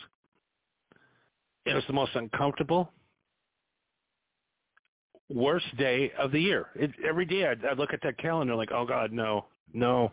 It 1.64 1.74
was 1.74 1.84
the 1.88 1.92
most 1.92 2.14
uncomfortable, 2.14 2.92
worst 5.28 5.66
day 5.76 6.12
of 6.16 6.30
the 6.30 6.38
year. 6.38 6.68
It, 6.76 6.92
every 7.06 7.24
day 7.26 7.46
I'd, 7.46 7.64
I'd 7.64 7.78
look 7.78 7.92
at 7.92 8.00
that 8.02 8.18
calendar 8.18 8.54
like, 8.54 8.70
oh 8.72 8.86
God, 8.86 9.12
no, 9.12 9.46
no, 9.72 10.12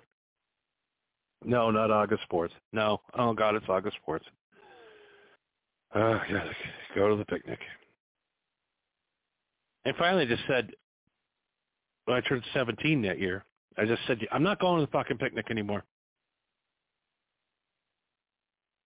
no, 1.46 1.72
not 1.72 1.92
August 1.92 2.24
4th. 2.32 2.50
No, 2.72 3.00
oh 3.18 3.34
God, 3.34 3.56
it's 3.56 3.66
August 3.70 3.98
4th. 4.08 4.22
Uh, 5.94 6.20
gotta 6.32 6.52
go 6.96 7.10
to 7.10 7.16
the 7.16 7.26
picnic. 7.26 7.60
And 9.86 9.96
finally 9.98 10.26
just 10.26 10.44
said, 10.48 10.72
when 12.06 12.18
I 12.18 12.22
turned 12.22 12.44
17 12.54 13.02
that 13.04 13.20
year, 13.20 13.46
I 13.78 13.86
just 13.86 14.02
said, 14.08 14.20
I'm 14.32 14.44
not 14.44 14.60
going 14.60 14.80
to 14.80 14.86
the 14.86 14.92
fucking 14.92 15.18
picnic 15.18 15.48
anymore. 15.50 15.84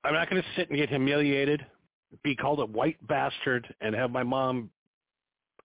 I'm 0.03 0.14
not 0.14 0.30
going 0.30 0.41
to 0.41 0.47
sit 0.55 0.70
and 0.70 0.78
get 0.78 0.89
humiliated, 0.89 1.66
be 2.24 2.36
called 2.36 2.60
a 2.62 2.66
white 2.66 2.95
bastard, 3.08 3.68
and 3.82 3.93
have 3.93 4.12
my 4.12 4.24
mom 4.24 4.70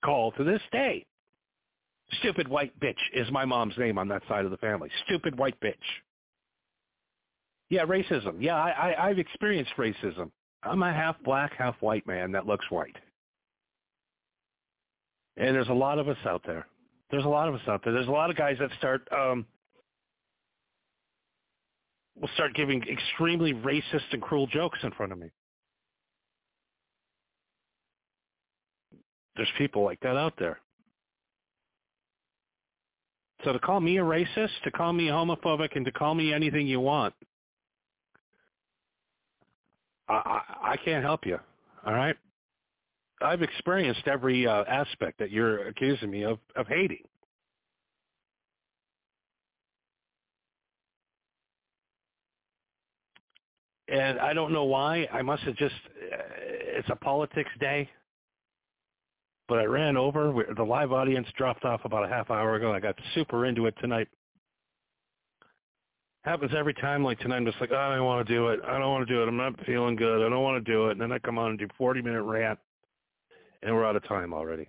call 0.05 0.33
to 0.33 0.45
this 0.45 0.61
day. 0.73 1.07
Stupid 2.19 2.49
white 2.49 2.79
bitch 2.81 2.99
is 3.15 3.31
my 3.31 3.45
mom's 3.45 3.79
name 3.79 3.99
on 3.99 4.09
that 4.09 4.23
side 4.29 4.45
of 4.45 4.51
the 4.51 4.57
family. 4.59 4.91
Stupid 5.07 5.39
white 5.39 5.59
bitch. 5.61 5.75
Yeah, 7.73 7.87
racism. 7.87 8.35
Yeah, 8.39 8.57
I, 8.57 8.71
I, 8.71 9.09
I've 9.09 9.19
experienced 9.19 9.73
racism. 9.79 10.31
I'm 10.63 10.83
a 10.83 10.93
half 10.93 11.17
black, 11.25 11.53
half 11.57 11.75
white 11.81 12.07
man 12.07 12.31
that 12.33 12.47
looks 12.47 12.71
white. 12.71 12.97
And 15.39 15.57
there's 15.57 15.71
a 15.71 15.73
lot 15.73 15.99
of 15.99 16.07
us 16.07 16.19
out 16.27 16.43
there. 16.47 16.67
There's 17.11 17.25
a 17.25 17.29
lot 17.31 17.49
of 17.49 17.55
us 17.55 17.63
out 17.67 17.81
there. 17.83 17.95
There's 17.95 18.09
a 18.09 18.11
lot 18.11 18.29
of 18.29 18.37
guys 18.37 18.57
that 18.61 18.69
start 18.77 19.09
um 19.11 19.47
will 22.21 22.29
start 22.35 22.53
giving 22.55 22.83
extremely 22.83 23.55
racist 23.55 24.13
and 24.13 24.21
cruel 24.21 24.47
jokes 24.47 24.79
in 24.83 24.91
front 24.91 25.13
of 25.13 25.19
me. 25.19 25.31
There's 29.35 29.49
people 29.57 29.83
like 29.83 30.01
that 30.01 30.19
out 30.19 30.35
there. 30.39 30.61
So 33.45 33.55
to 33.55 33.59
call 33.59 33.81
me 33.81 33.97
a 33.97 34.03
racist, 34.03 34.61
to 34.65 34.71
call 34.71 34.93
me 34.93 35.07
homophobic, 35.07 35.75
and 35.75 35.87
to 35.87 35.91
call 35.91 36.15
me 36.15 36.35
anything 36.35 36.67
you 36.67 36.79
want, 36.81 37.15
I, 40.13 40.43
I, 40.73 40.77
can't 40.77 41.05
help 41.05 41.27
you. 41.27 41.39
All 41.87 41.95
right. 41.95 42.17
I've 43.21 43.43
experienced 43.43 44.07
every 44.07 44.47
uh, 44.47 44.65
aspect 44.65 45.19
that 45.19 45.31
you're 45.31 45.69
accusing 45.69 46.11
me 46.11 46.25
of, 46.25 46.39
of 46.57 46.67
hating. 46.67 47.05
And 53.89 54.19
I 54.19 54.33
don't 54.33 54.53
know 54.53 54.65
why. 54.65 55.07
I 55.13 55.23
must 55.23 55.43
have 55.43 55.57
just, 55.57 55.75
uh, 56.13 56.17
it's 56.39 56.89
a 56.91 56.97
politics 56.97 57.51
day. 57.61 57.89
But 59.49 59.59
I 59.59 59.65
ran 59.65 59.97
over. 59.97 60.33
The 60.57 60.63
live 60.63 60.93
audience 60.93 61.27
dropped 61.37 61.65
off 61.65 61.83
about 61.85 62.05
a 62.05 62.09
half 62.09 62.31
hour 62.31 62.55
ago. 62.55 62.73
I 62.73 62.81
got 62.81 62.97
super 63.15 63.45
into 63.45 63.67
it 63.67 63.75
tonight. 63.81 64.09
Happens 66.25 66.53
every 66.57 66.75
time 66.75 67.03
like 67.03 67.19
tonight. 67.19 67.39
I'm 67.39 67.47
just 67.47 67.61
like, 67.61 67.71
oh, 67.73 67.77
I 67.77 67.97
don't 67.97 68.07
want 68.07 68.27
to 68.27 68.33
do 68.33 68.49
it. 68.49 68.61
I 68.65 68.79
don't 68.79 68.93
want 68.93 69.07
to 69.07 69.13
do 69.13 69.23
it. 69.23 69.29
I'm 69.29 69.37
not 69.37 69.55
feeling 69.67 69.97
good. 69.97 70.25
I 70.25 70.29
don't 70.29 70.43
want 70.43 70.65
to 70.65 70.73
do 70.73 70.89
it. 70.89 70.93
And 70.93 71.01
then 71.01 71.11
I 71.11 71.19
come 71.19 71.37
on 71.37 71.51
and 71.51 71.59
do 71.59 71.67
40 71.77 72.01
minute 72.03 72.23
rant 72.23 72.59
and 73.63 73.75
we're 73.75 73.85
out 73.85 73.97
of 73.97 74.07
time 74.07 74.33
already. 74.33 74.69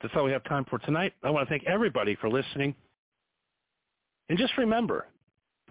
That's 0.00 0.14
all 0.16 0.24
we 0.24 0.32
have 0.32 0.44
time 0.44 0.64
for 0.70 0.78
tonight. 0.78 1.14
I 1.24 1.30
want 1.30 1.48
to 1.48 1.50
thank 1.50 1.64
everybody 1.66 2.16
for 2.16 2.28
listening. 2.28 2.74
And 4.28 4.38
just 4.38 4.56
remember, 4.56 5.06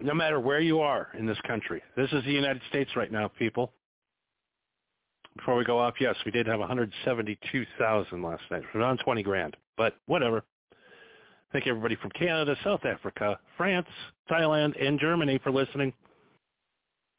no 0.00 0.12
matter 0.12 0.40
where 0.40 0.60
you 0.60 0.80
are 0.80 1.08
in 1.18 1.26
this 1.26 1.38
country. 1.46 1.82
This 1.96 2.10
is 2.12 2.24
the 2.24 2.32
United 2.32 2.60
States 2.68 2.90
right 2.96 3.10
now, 3.10 3.28
people. 3.28 3.72
Before 5.36 5.56
we 5.56 5.64
go 5.64 5.78
off, 5.78 5.94
yes, 6.00 6.16
we 6.26 6.32
did 6.32 6.46
have 6.46 6.58
172,000 6.58 8.22
last 8.22 8.42
night. 8.50 8.62
We're 8.74 8.82
on 8.82 8.98
20 8.98 9.22
grand, 9.22 9.56
but 9.76 9.94
whatever. 10.06 10.44
Thank 11.52 11.64
you 11.64 11.72
everybody 11.72 11.96
from 11.96 12.10
Canada, 12.10 12.54
South 12.62 12.84
Africa, 12.84 13.38
France, 13.56 13.86
Thailand, 14.30 14.74
and 14.84 15.00
Germany 15.00 15.40
for 15.42 15.50
listening. 15.50 15.94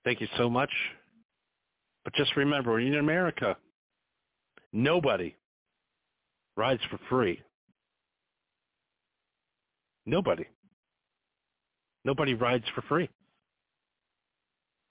Thank 0.06 0.22
you 0.22 0.28
so 0.38 0.50
much. 0.50 0.70
But 2.04 2.14
just 2.14 2.36
remember, 2.36 2.80
in 2.80 2.96
America, 2.96 3.58
nobody 4.72 5.36
rides 6.56 6.82
for 6.92 7.00
free. 7.10 7.42
Nobody. 10.06 10.46
Nobody 12.06 12.36
rides 12.36 12.66
for 12.76 12.82
free. 12.84 13.10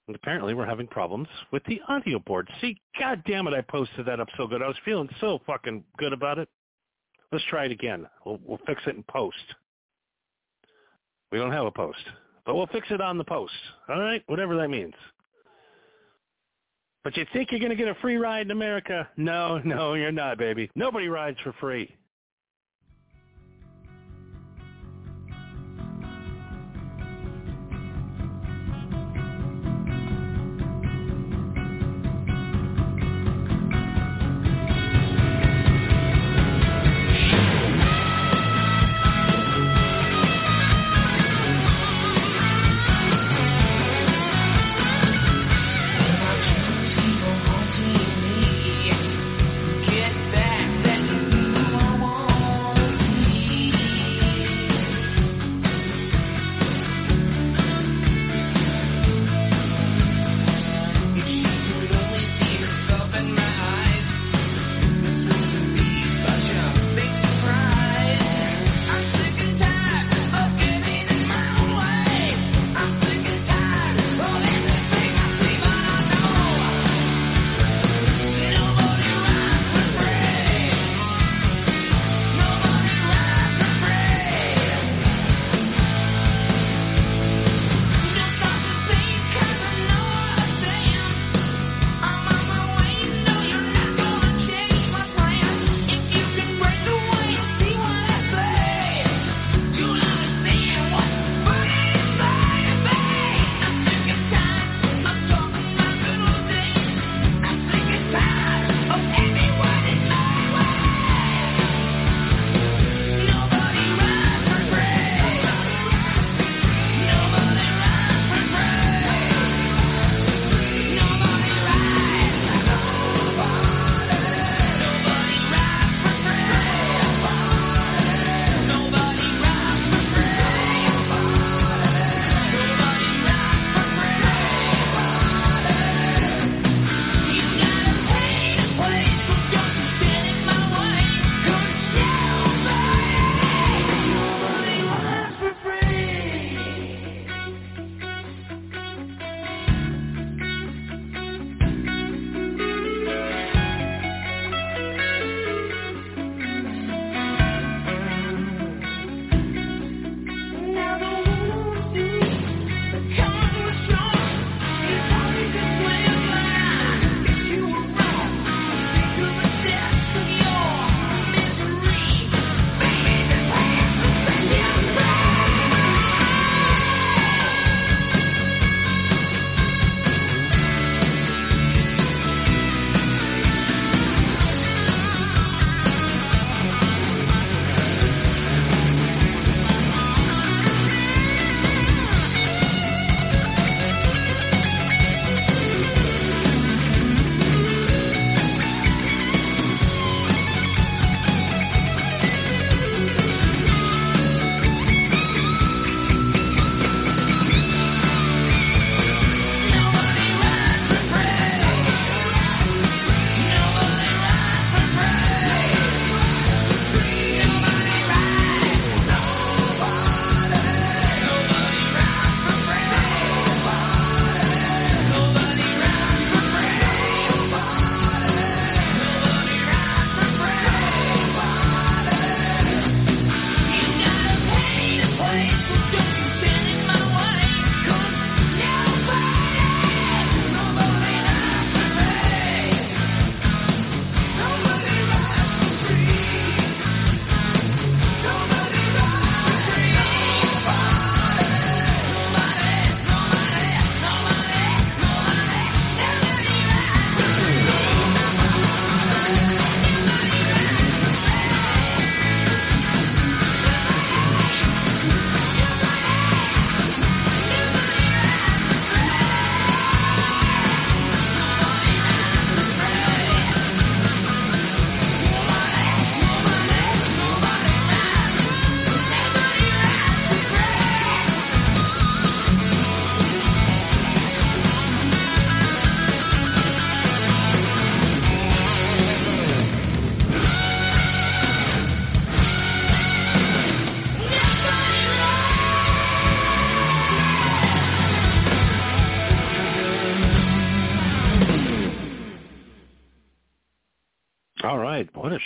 And 0.09 0.17
apparently 0.17 0.55
we're 0.55 0.67
having 0.67 0.87
problems 0.87 1.29
with 1.53 1.63
the 1.65 1.81
audio 1.89 2.19
board. 2.19 2.49
See, 2.61 2.77
god 2.99 3.23
damn 3.27 3.47
it, 3.47 3.55
I 3.55 3.61
posted 3.61 4.07
that 4.07 4.21
up 4.21 4.29
so 4.37 4.47
good. 4.47 4.63
I 4.63 4.67
was 4.67 4.77
feeling 4.85 5.09
so 5.21 5.39
fucking 5.47 5.85
good 5.99 6.13
about 6.13 6.39
it. 6.39 6.49
Let's 7.33 7.45
try 7.51 7.67
it 7.67 7.73
again. 7.73 8.07
We'll, 8.25 8.41
we'll 8.45 8.61
fix 8.67 8.83
it 8.87 8.97
in 8.97 9.05
post. 9.05 9.37
We 11.31 11.39
don't 11.39 11.53
have 11.53 11.67
a 11.67 11.71
post, 11.71 11.99
but 12.47 12.55
we'll 12.55 12.67
fix 12.69 12.87
it 12.91 13.01
on 13.01 13.19
the 13.19 13.25
post. 13.25 13.53
All 13.89 14.01
right? 14.01 14.23
Whatever 14.27 14.57
that 14.57 14.69
means. 14.69 14.95
But 17.05 17.17
you 17.17 17.27
think 17.33 17.51
you're 17.51 17.61
going 17.61 17.71
to 17.71 17.77
get 17.77 17.89
a 17.89 17.95
free 17.97 18.17
ride 18.17 18.43
in 18.43 18.51
America? 18.51 19.09
No, 19.17 19.59
no, 19.65 19.95
you're 19.95 20.13
not, 20.13 20.39
baby. 20.39 20.71
Nobody 20.75 21.09
rides 21.09 21.39
for 21.43 21.53
free. 21.61 21.95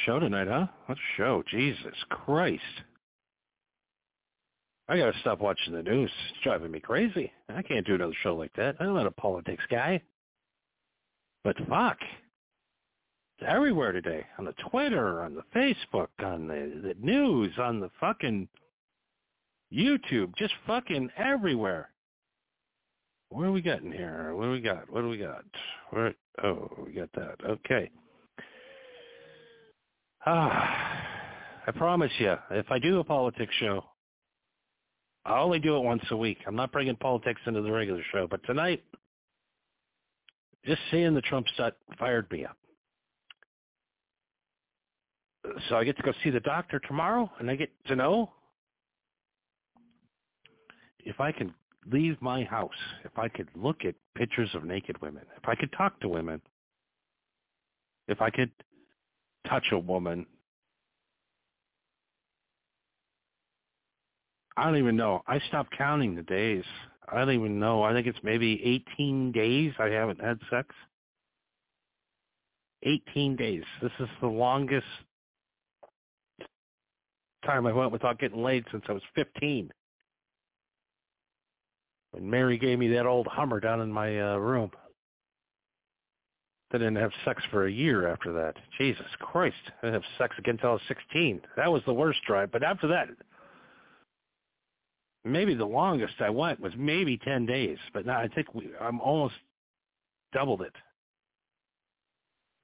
Show 0.04 0.18
tonight, 0.18 0.48
huh? 0.48 0.66
What 0.86 0.98
show. 1.16 1.42
Jesus 1.50 1.94
Christ. 2.10 2.62
I 4.88 4.98
gotta 4.98 5.18
stop 5.20 5.40
watching 5.40 5.72
the 5.74 5.82
news. 5.82 6.10
It's 6.30 6.42
driving 6.42 6.70
me 6.70 6.80
crazy. 6.80 7.32
I 7.48 7.62
can't 7.62 7.86
do 7.86 7.94
another 7.94 8.12
show 8.22 8.34
like 8.34 8.52
that. 8.56 8.76
I'm 8.80 8.94
not 8.94 9.06
a 9.06 9.10
politics 9.10 9.64
guy. 9.70 10.02
But 11.44 11.56
fuck. 11.68 11.98
It's 13.38 13.48
everywhere 13.48 13.92
today. 13.92 14.26
On 14.38 14.44
the 14.44 14.54
Twitter, 14.70 15.22
on 15.22 15.34
the 15.34 15.44
Facebook, 15.54 16.08
on 16.22 16.46
the, 16.46 16.80
the 16.82 16.94
news, 17.00 17.52
on 17.58 17.80
the 17.80 17.90
fucking 18.00 18.48
YouTube. 19.72 20.36
Just 20.36 20.54
fucking 20.66 21.10
everywhere. 21.16 21.90
What 23.30 23.44
are 23.44 23.52
we 23.52 23.62
getting 23.62 23.92
here? 23.92 24.34
What 24.34 24.44
do 24.44 24.50
we 24.50 24.60
got? 24.60 24.92
What 24.92 25.00
do 25.00 25.08
we 25.08 25.16
got? 25.16 25.44
Where? 25.90 26.14
Oh, 26.44 26.70
we 26.84 26.92
got 26.92 27.10
that. 27.14 27.36
Okay. 27.48 27.90
Ah, 30.24 31.02
I 31.66 31.70
promise 31.72 32.12
you, 32.18 32.36
if 32.50 32.70
I 32.70 32.78
do 32.78 33.00
a 33.00 33.04
politics 33.04 33.52
show, 33.58 33.84
I 35.24 35.38
only 35.40 35.58
do 35.58 35.76
it 35.76 35.80
once 35.82 36.02
a 36.10 36.16
week. 36.16 36.38
I'm 36.46 36.54
not 36.54 36.70
bringing 36.72 36.96
politics 36.96 37.40
into 37.46 37.60
the 37.62 37.70
regular 37.70 38.02
show, 38.12 38.28
but 38.28 38.44
tonight, 38.44 38.84
just 40.64 40.80
seeing 40.90 41.14
the 41.14 41.22
Trump 41.22 41.46
stuff 41.54 41.74
fired 41.98 42.30
me 42.30 42.44
up. 42.44 42.56
So 45.68 45.76
I 45.76 45.82
get 45.82 45.96
to 45.96 46.02
go 46.04 46.12
see 46.22 46.30
the 46.30 46.40
doctor 46.40 46.78
tomorrow, 46.78 47.30
and 47.40 47.50
I 47.50 47.56
get 47.56 47.70
to 47.86 47.96
know 47.96 48.30
if 51.00 51.20
I 51.20 51.32
can 51.32 51.52
leave 51.90 52.16
my 52.22 52.44
house, 52.44 52.70
if 53.04 53.18
I 53.18 53.28
could 53.28 53.48
look 53.56 53.84
at 53.84 53.96
pictures 54.14 54.50
of 54.54 54.62
naked 54.62 55.02
women, 55.02 55.24
if 55.36 55.48
I 55.48 55.56
could 55.56 55.72
talk 55.72 55.98
to 56.00 56.08
women, 56.08 56.40
if 58.06 58.20
I 58.20 58.30
could 58.30 58.52
touch 59.48 59.66
a 59.72 59.78
woman, 59.78 60.26
I 64.56 64.64
don't 64.64 64.76
even 64.76 64.96
know. 64.96 65.22
I 65.26 65.38
stopped 65.48 65.76
counting 65.76 66.14
the 66.14 66.22
days. 66.22 66.64
I 67.10 67.18
don't 67.18 67.34
even 67.34 67.58
know. 67.58 67.82
I 67.82 67.92
think 67.92 68.06
it's 68.06 68.18
maybe 68.22 68.60
18 68.94 69.32
days 69.32 69.72
I 69.78 69.86
haven't 69.86 70.20
had 70.20 70.38
sex. 70.50 70.74
18 72.82 73.36
days. 73.36 73.62
This 73.80 73.92
is 74.00 74.08
the 74.20 74.26
longest 74.26 74.86
time 77.44 77.66
I 77.66 77.72
went 77.72 77.92
without 77.92 78.18
getting 78.18 78.42
laid 78.42 78.64
since 78.70 78.84
I 78.88 78.92
was 78.92 79.02
15 79.14 79.70
when 82.12 82.28
Mary 82.28 82.58
gave 82.58 82.78
me 82.78 82.88
that 82.88 83.06
old 83.06 83.26
Hummer 83.26 83.58
down 83.58 83.80
in 83.80 83.90
my 83.90 84.20
uh, 84.20 84.36
room. 84.36 84.70
I 86.72 86.78
didn't 86.78 86.96
have 86.96 87.12
sex 87.24 87.42
for 87.50 87.66
a 87.66 87.72
year 87.72 88.08
after 88.08 88.32
that. 88.32 88.56
Jesus 88.78 89.06
Christ. 89.18 89.56
I 89.66 89.86
didn't 89.86 90.02
have 90.02 90.10
sex 90.18 90.34
again 90.38 90.54
until 90.54 90.70
I 90.70 90.72
was 90.74 90.82
16. 90.88 91.40
That 91.56 91.70
was 91.70 91.82
the 91.86 91.92
worst 91.92 92.20
drive. 92.26 92.50
But 92.50 92.62
after 92.62 92.88
that, 92.88 93.08
maybe 95.24 95.54
the 95.54 95.66
longest 95.66 96.14
I 96.20 96.30
went 96.30 96.60
was 96.60 96.72
maybe 96.76 97.18
10 97.18 97.46
days. 97.46 97.78
But 97.92 98.06
now 98.06 98.18
I 98.18 98.28
think 98.28 98.54
we, 98.54 98.70
I'm 98.80 99.00
almost 99.00 99.34
doubled 100.32 100.62
it. 100.62 100.72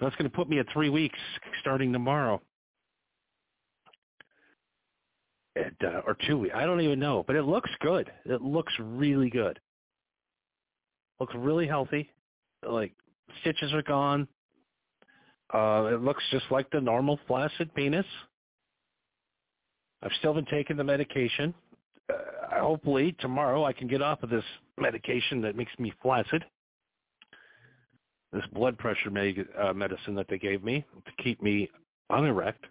That's 0.01 0.15
going 0.17 0.31
to 0.31 0.37
put 0.37 0.49
me 0.49 0.59
at 0.59 0.67
three 0.73 0.91
weeks 0.91 1.19
starting 1.61 1.93
tomorrow. 1.93 2.41
uh, 5.85 6.01
or 6.07 6.17
two 6.27 6.39
weeks. 6.39 6.55
I 6.57 6.65
don't 6.65 6.81
even 6.81 6.99
know, 6.99 7.25
but 7.27 7.37
it 7.37 7.43
looks 7.43 7.71
good. 7.81 8.11
It 8.25 8.43
looks 8.43 8.73
really 8.79 9.31
good. 9.31 9.59
Looks 11.21 11.35
really 11.35 11.67
healthy. 11.67 12.11
Like 12.67 12.93
stitches 13.41 13.73
are 13.73 13.83
gone. 13.83 14.29
Uh, 15.53 15.91
it 15.93 16.03
looks 16.03 16.23
just 16.31 16.45
like 16.51 16.71
the 16.71 16.81
normal 16.81 17.19
flaccid 17.27 17.75
penis. 17.75 18.07
I've 20.03 20.13
still 20.19 20.35
been 20.35 20.47
taking 20.47 20.77
the 20.77 20.85
medication. 20.85 21.55
Uh, 22.13 22.61
hopefully 22.61 23.17
tomorrow 23.21 23.65
I 23.65 23.73
can 23.73 23.89
get 23.89 24.03
off 24.03 24.23
of 24.23 24.31
this 24.31 24.45
medication 24.79 25.41
that 25.43 25.57
makes 25.57 25.73
me 25.79 25.93
flaccid. 26.03 26.45
This 28.33 28.45
blood 28.53 28.77
pressure 28.79 29.11
med- 29.11 29.49
uh, 29.59 29.73
medicine 29.73 30.15
that 30.17 30.27
they 30.29 30.39
gave 30.39 30.63
me 30.63 30.85
to 31.07 31.23
keep 31.23 31.43
me 31.43 31.71
unerect 32.11 32.67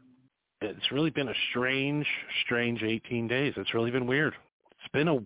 it's 0.62 0.92
really 0.92 1.10
been 1.10 1.30
a 1.30 1.34
strange, 1.50 2.06
strange 2.46 2.84
18 2.84 3.28
days. 3.28 3.54
It's 3.58 3.74
really 3.74 3.92
been 3.92 4.08
weird. 4.08 4.34
It's 4.72 4.92
been 4.92 5.08
a 5.08 5.20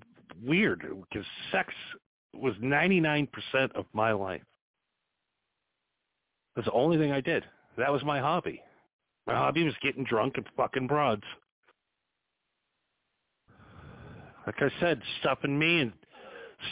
weird 0.43 0.85
because 1.09 1.25
sex 1.51 1.73
was 2.33 2.53
99% 2.61 3.27
of 3.75 3.85
my 3.93 4.11
life. 4.11 4.41
That's 6.55 6.67
the 6.67 6.73
only 6.73 6.97
thing 6.97 7.11
I 7.11 7.21
did. 7.21 7.43
That 7.77 7.91
was 7.91 8.03
my 8.03 8.19
hobby. 8.19 8.61
My 9.27 9.35
hobby 9.35 9.63
was 9.63 9.73
getting 9.81 10.03
drunk 10.03 10.33
and 10.37 10.45
fucking 10.57 10.87
broads. 10.87 11.23
Like 14.45 14.55
I 14.59 14.69
said, 14.79 15.01
stuffing 15.19 15.57
me 15.57 15.81
and 15.81 15.93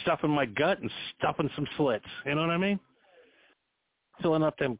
stuffing 0.02 0.30
my 0.30 0.46
gut 0.46 0.80
and 0.80 0.90
stuffing 1.18 1.50
some 1.54 1.66
slits. 1.76 2.04
You 2.26 2.34
know 2.34 2.42
what 2.42 2.50
I 2.50 2.58
mean? 2.58 2.80
Filling 4.20 4.42
up 4.42 4.58
them 4.58 4.76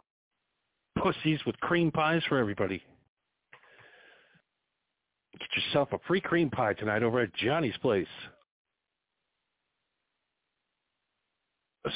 pussies 0.99 1.41
with 1.47 1.59
cream 1.61 1.91
pies 1.91 2.23
for 2.29 2.39
everybody. 2.39 2.83
Get 5.39 5.49
yourself 5.57 5.89
a 5.93 5.99
free 6.07 6.21
cream 6.21 6.51
pie 6.51 6.75
tonight 6.75 7.03
over 7.03 7.21
at 7.21 7.35
Johnny's 7.35 7.77
Place. 7.81 8.07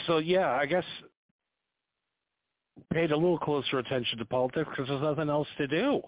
So 0.07 0.19
yeah, 0.19 0.53
I 0.53 0.65
guess 0.65 0.85
paid 2.93 3.13
a 3.13 3.17
little 3.17 3.39
closer 3.39 3.79
attention 3.79 4.19
to 4.19 4.25
politics 4.25 4.69
because 4.71 4.89
there's 4.89 5.03
nothing 5.03 5.29
else 5.29 5.49
to 5.59 5.67
do. 5.67 6.03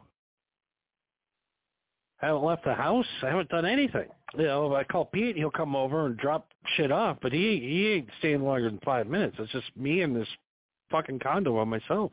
I 2.23 2.27
haven't 2.27 2.45
left 2.45 2.65
the 2.65 2.75
house. 2.75 3.07
I 3.23 3.27
haven't 3.27 3.51
done 3.51 3.67
anything. 3.67 4.09
You 4.37 4.45
know, 4.45 4.73
if 4.73 4.79
I 4.79 4.85
call 4.85 5.05
Pete, 5.05 5.37
he'll 5.37 5.51
come 5.51 5.77
over 5.77 6.07
and 6.07 6.17
drop 6.17 6.49
shit 6.77 6.91
off, 6.91 7.19
but 7.21 7.33
he 7.33 7.61
he 7.61 7.89
ain't 7.89 8.09
staying 8.19 8.43
longer 8.43 8.71
than 8.71 8.81
five 8.85 9.07
minutes. 9.07 9.37
It's 9.39 9.53
just 9.53 9.77
me 9.77 10.01
and 10.01 10.17
this 10.17 10.29
fucking 10.91 11.19
condo 11.19 11.59
on 11.59 11.69
myself. 11.69 12.13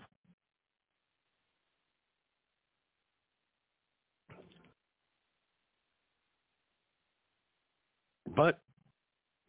But 8.36 8.60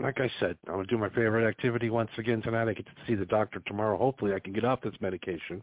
like 0.01 0.21
I 0.21 0.31
said, 0.41 0.57
I'm 0.67 0.75
gonna 0.75 0.87
do 0.87 0.99
my 0.99 1.09
favorite 1.11 1.49
activity 1.49 1.91
once 1.91 2.11
again 2.19 2.43
tonight. 2.43 2.69
I 2.69 2.75
get 2.75 2.87
to 2.87 2.93
see 3.07 3.15
the 3.15 3.27
doctor 3.27 3.61
tomorrow. 3.67 3.97
Hopefully, 3.97 4.35
I 4.35 4.41
can 4.41 4.53
get 4.53 4.65
off 4.65 4.81
this 4.81 4.95
medication 5.01 5.63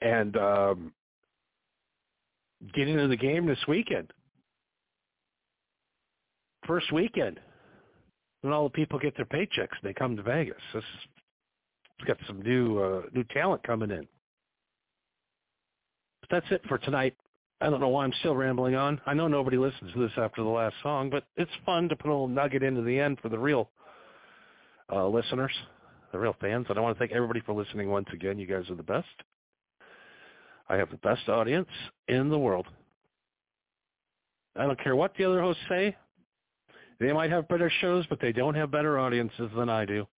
and 0.00 0.36
um, 0.36 0.92
get 2.74 2.88
into 2.88 3.08
the 3.08 3.16
game 3.16 3.46
this 3.46 3.64
weekend. 3.68 4.12
First 6.66 6.92
weekend, 6.92 7.40
when 8.42 8.52
all 8.52 8.64
the 8.64 8.70
people 8.70 8.98
get 8.98 9.16
their 9.16 9.26
paychecks, 9.26 9.76
and 9.80 9.84
they 9.84 9.94
come 9.94 10.16
to 10.16 10.22
Vegas. 10.22 10.56
This 10.74 10.84
it's 11.98 12.08
got 12.08 12.18
some 12.26 12.42
new 12.42 12.78
uh, 12.78 13.02
new 13.12 13.24
talent 13.24 13.62
coming 13.62 13.90
in. 13.90 14.06
But 16.20 16.30
that's 16.30 16.46
it 16.50 16.62
for 16.68 16.78
tonight. 16.78 17.14
I 17.62 17.70
don't 17.70 17.78
know 17.78 17.90
why 17.90 18.02
I'm 18.02 18.12
still 18.18 18.34
rambling 18.34 18.74
on. 18.74 19.00
I 19.06 19.14
know 19.14 19.28
nobody 19.28 19.56
listens 19.56 19.92
to 19.92 20.00
this 20.00 20.10
after 20.16 20.42
the 20.42 20.48
last 20.48 20.74
song, 20.82 21.10
but 21.10 21.26
it's 21.36 21.50
fun 21.64 21.88
to 21.90 21.94
put 21.94 22.08
a 22.08 22.12
little 22.12 22.26
nugget 22.26 22.64
into 22.64 22.82
the 22.82 22.98
end 22.98 23.18
for 23.22 23.28
the 23.28 23.38
real 23.38 23.70
uh, 24.92 25.06
listeners, 25.06 25.52
the 26.10 26.18
real 26.18 26.34
fans. 26.40 26.66
And 26.68 26.76
I 26.76 26.80
want 26.80 26.96
to 26.96 26.98
thank 26.98 27.12
everybody 27.12 27.40
for 27.40 27.52
listening 27.52 27.88
once 27.88 28.08
again. 28.12 28.36
You 28.36 28.48
guys 28.48 28.68
are 28.68 28.74
the 28.74 28.82
best. 28.82 29.06
I 30.68 30.74
have 30.74 30.90
the 30.90 30.96
best 30.96 31.28
audience 31.28 31.68
in 32.08 32.30
the 32.30 32.38
world. 32.38 32.66
I 34.56 34.66
don't 34.66 34.82
care 34.82 34.96
what 34.96 35.14
the 35.16 35.24
other 35.24 35.40
hosts 35.40 35.62
say. 35.68 35.96
They 36.98 37.12
might 37.12 37.30
have 37.30 37.46
better 37.46 37.70
shows, 37.80 38.04
but 38.10 38.20
they 38.20 38.32
don't 38.32 38.56
have 38.56 38.72
better 38.72 38.98
audiences 38.98 39.50
than 39.54 39.68
I 39.68 39.84
do. 39.84 40.08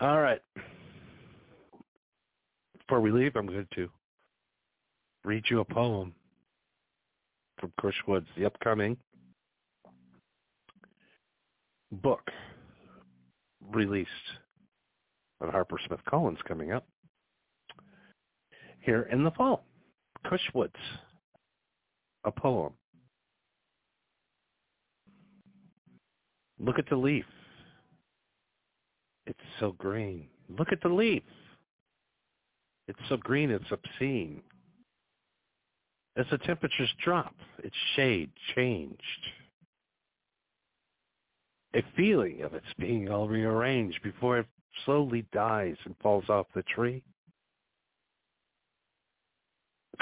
All 0.00 0.20
right 0.20 0.42
before 2.88 3.00
we 3.02 3.10
leave, 3.10 3.36
I'm 3.36 3.46
going 3.46 3.66
to 3.74 3.90
read 5.22 5.44
you 5.50 5.60
a 5.60 5.64
poem 5.64 6.14
from 7.60 7.70
Chris 7.78 7.94
Woods, 8.06 8.26
the 8.36 8.46
upcoming 8.46 8.96
book 11.92 12.30
released 13.74 14.08
on 15.42 15.50
Harper 15.50 15.78
Smith 15.86 16.00
Collins 16.08 16.38
coming 16.46 16.72
up 16.72 16.86
here 18.80 19.06
in 19.12 19.22
the 19.22 19.32
fall. 19.32 19.66
Chris 20.24 20.40
Woods, 20.54 20.72
a 22.24 22.30
poem. 22.30 22.72
Look 26.58 26.78
at 26.78 26.88
the 26.88 26.96
leaf. 26.96 27.26
It's 29.26 29.38
so 29.60 29.72
green. 29.72 30.28
Look 30.48 30.72
at 30.72 30.80
the 30.80 30.88
leaf. 30.88 31.22
It's 32.88 32.98
so 33.08 33.18
green 33.18 33.50
it's 33.50 33.70
obscene. 33.70 34.42
As 36.16 36.26
the 36.30 36.38
temperatures 36.38 36.92
drop, 37.04 37.34
its 37.62 37.76
shade 37.94 38.30
changed. 38.56 39.02
A 41.74 41.82
feeling 41.96 42.42
of 42.42 42.54
its 42.54 42.66
being 42.78 43.10
all 43.10 43.28
rearranged 43.28 44.02
before 44.02 44.38
it 44.38 44.46
slowly 44.84 45.26
dies 45.32 45.76
and 45.84 45.94
falls 46.02 46.28
off 46.30 46.46
the 46.54 46.62
tree, 46.62 47.02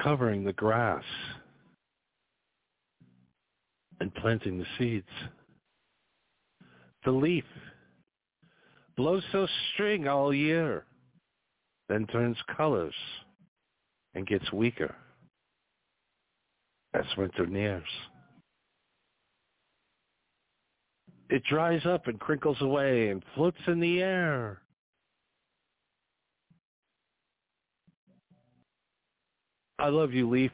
covering 0.02 0.44
the 0.44 0.52
grass 0.52 1.04
and 4.00 4.14
planting 4.14 4.58
the 4.58 4.66
seeds. 4.78 5.08
The 7.04 7.10
leaf 7.10 7.44
blows 8.96 9.24
so 9.32 9.46
string 9.74 10.06
all 10.06 10.32
year, 10.32 10.84
then 11.88 12.06
turns 12.06 12.36
colors 12.56 12.94
and 14.14 14.26
gets 14.26 14.50
weaker 14.52 14.94
as 16.94 17.04
winter 17.16 17.46
nears. 17.46 17.84
It 21.28 21.42
dries 21.44 21.84
up 21.84 22.06
and 22.06 22.20
crinkles 22.20 22.60
away 22.60 23.08
and 23.08 23.22
floats 23.34 23.58
in 23.66 23.80
the 23.80 24.00
air. 24.00 24.62
I 29.78 29.88
love 29.88 30.12
you, 30.12 30.28
Leaf. 30.28 30.52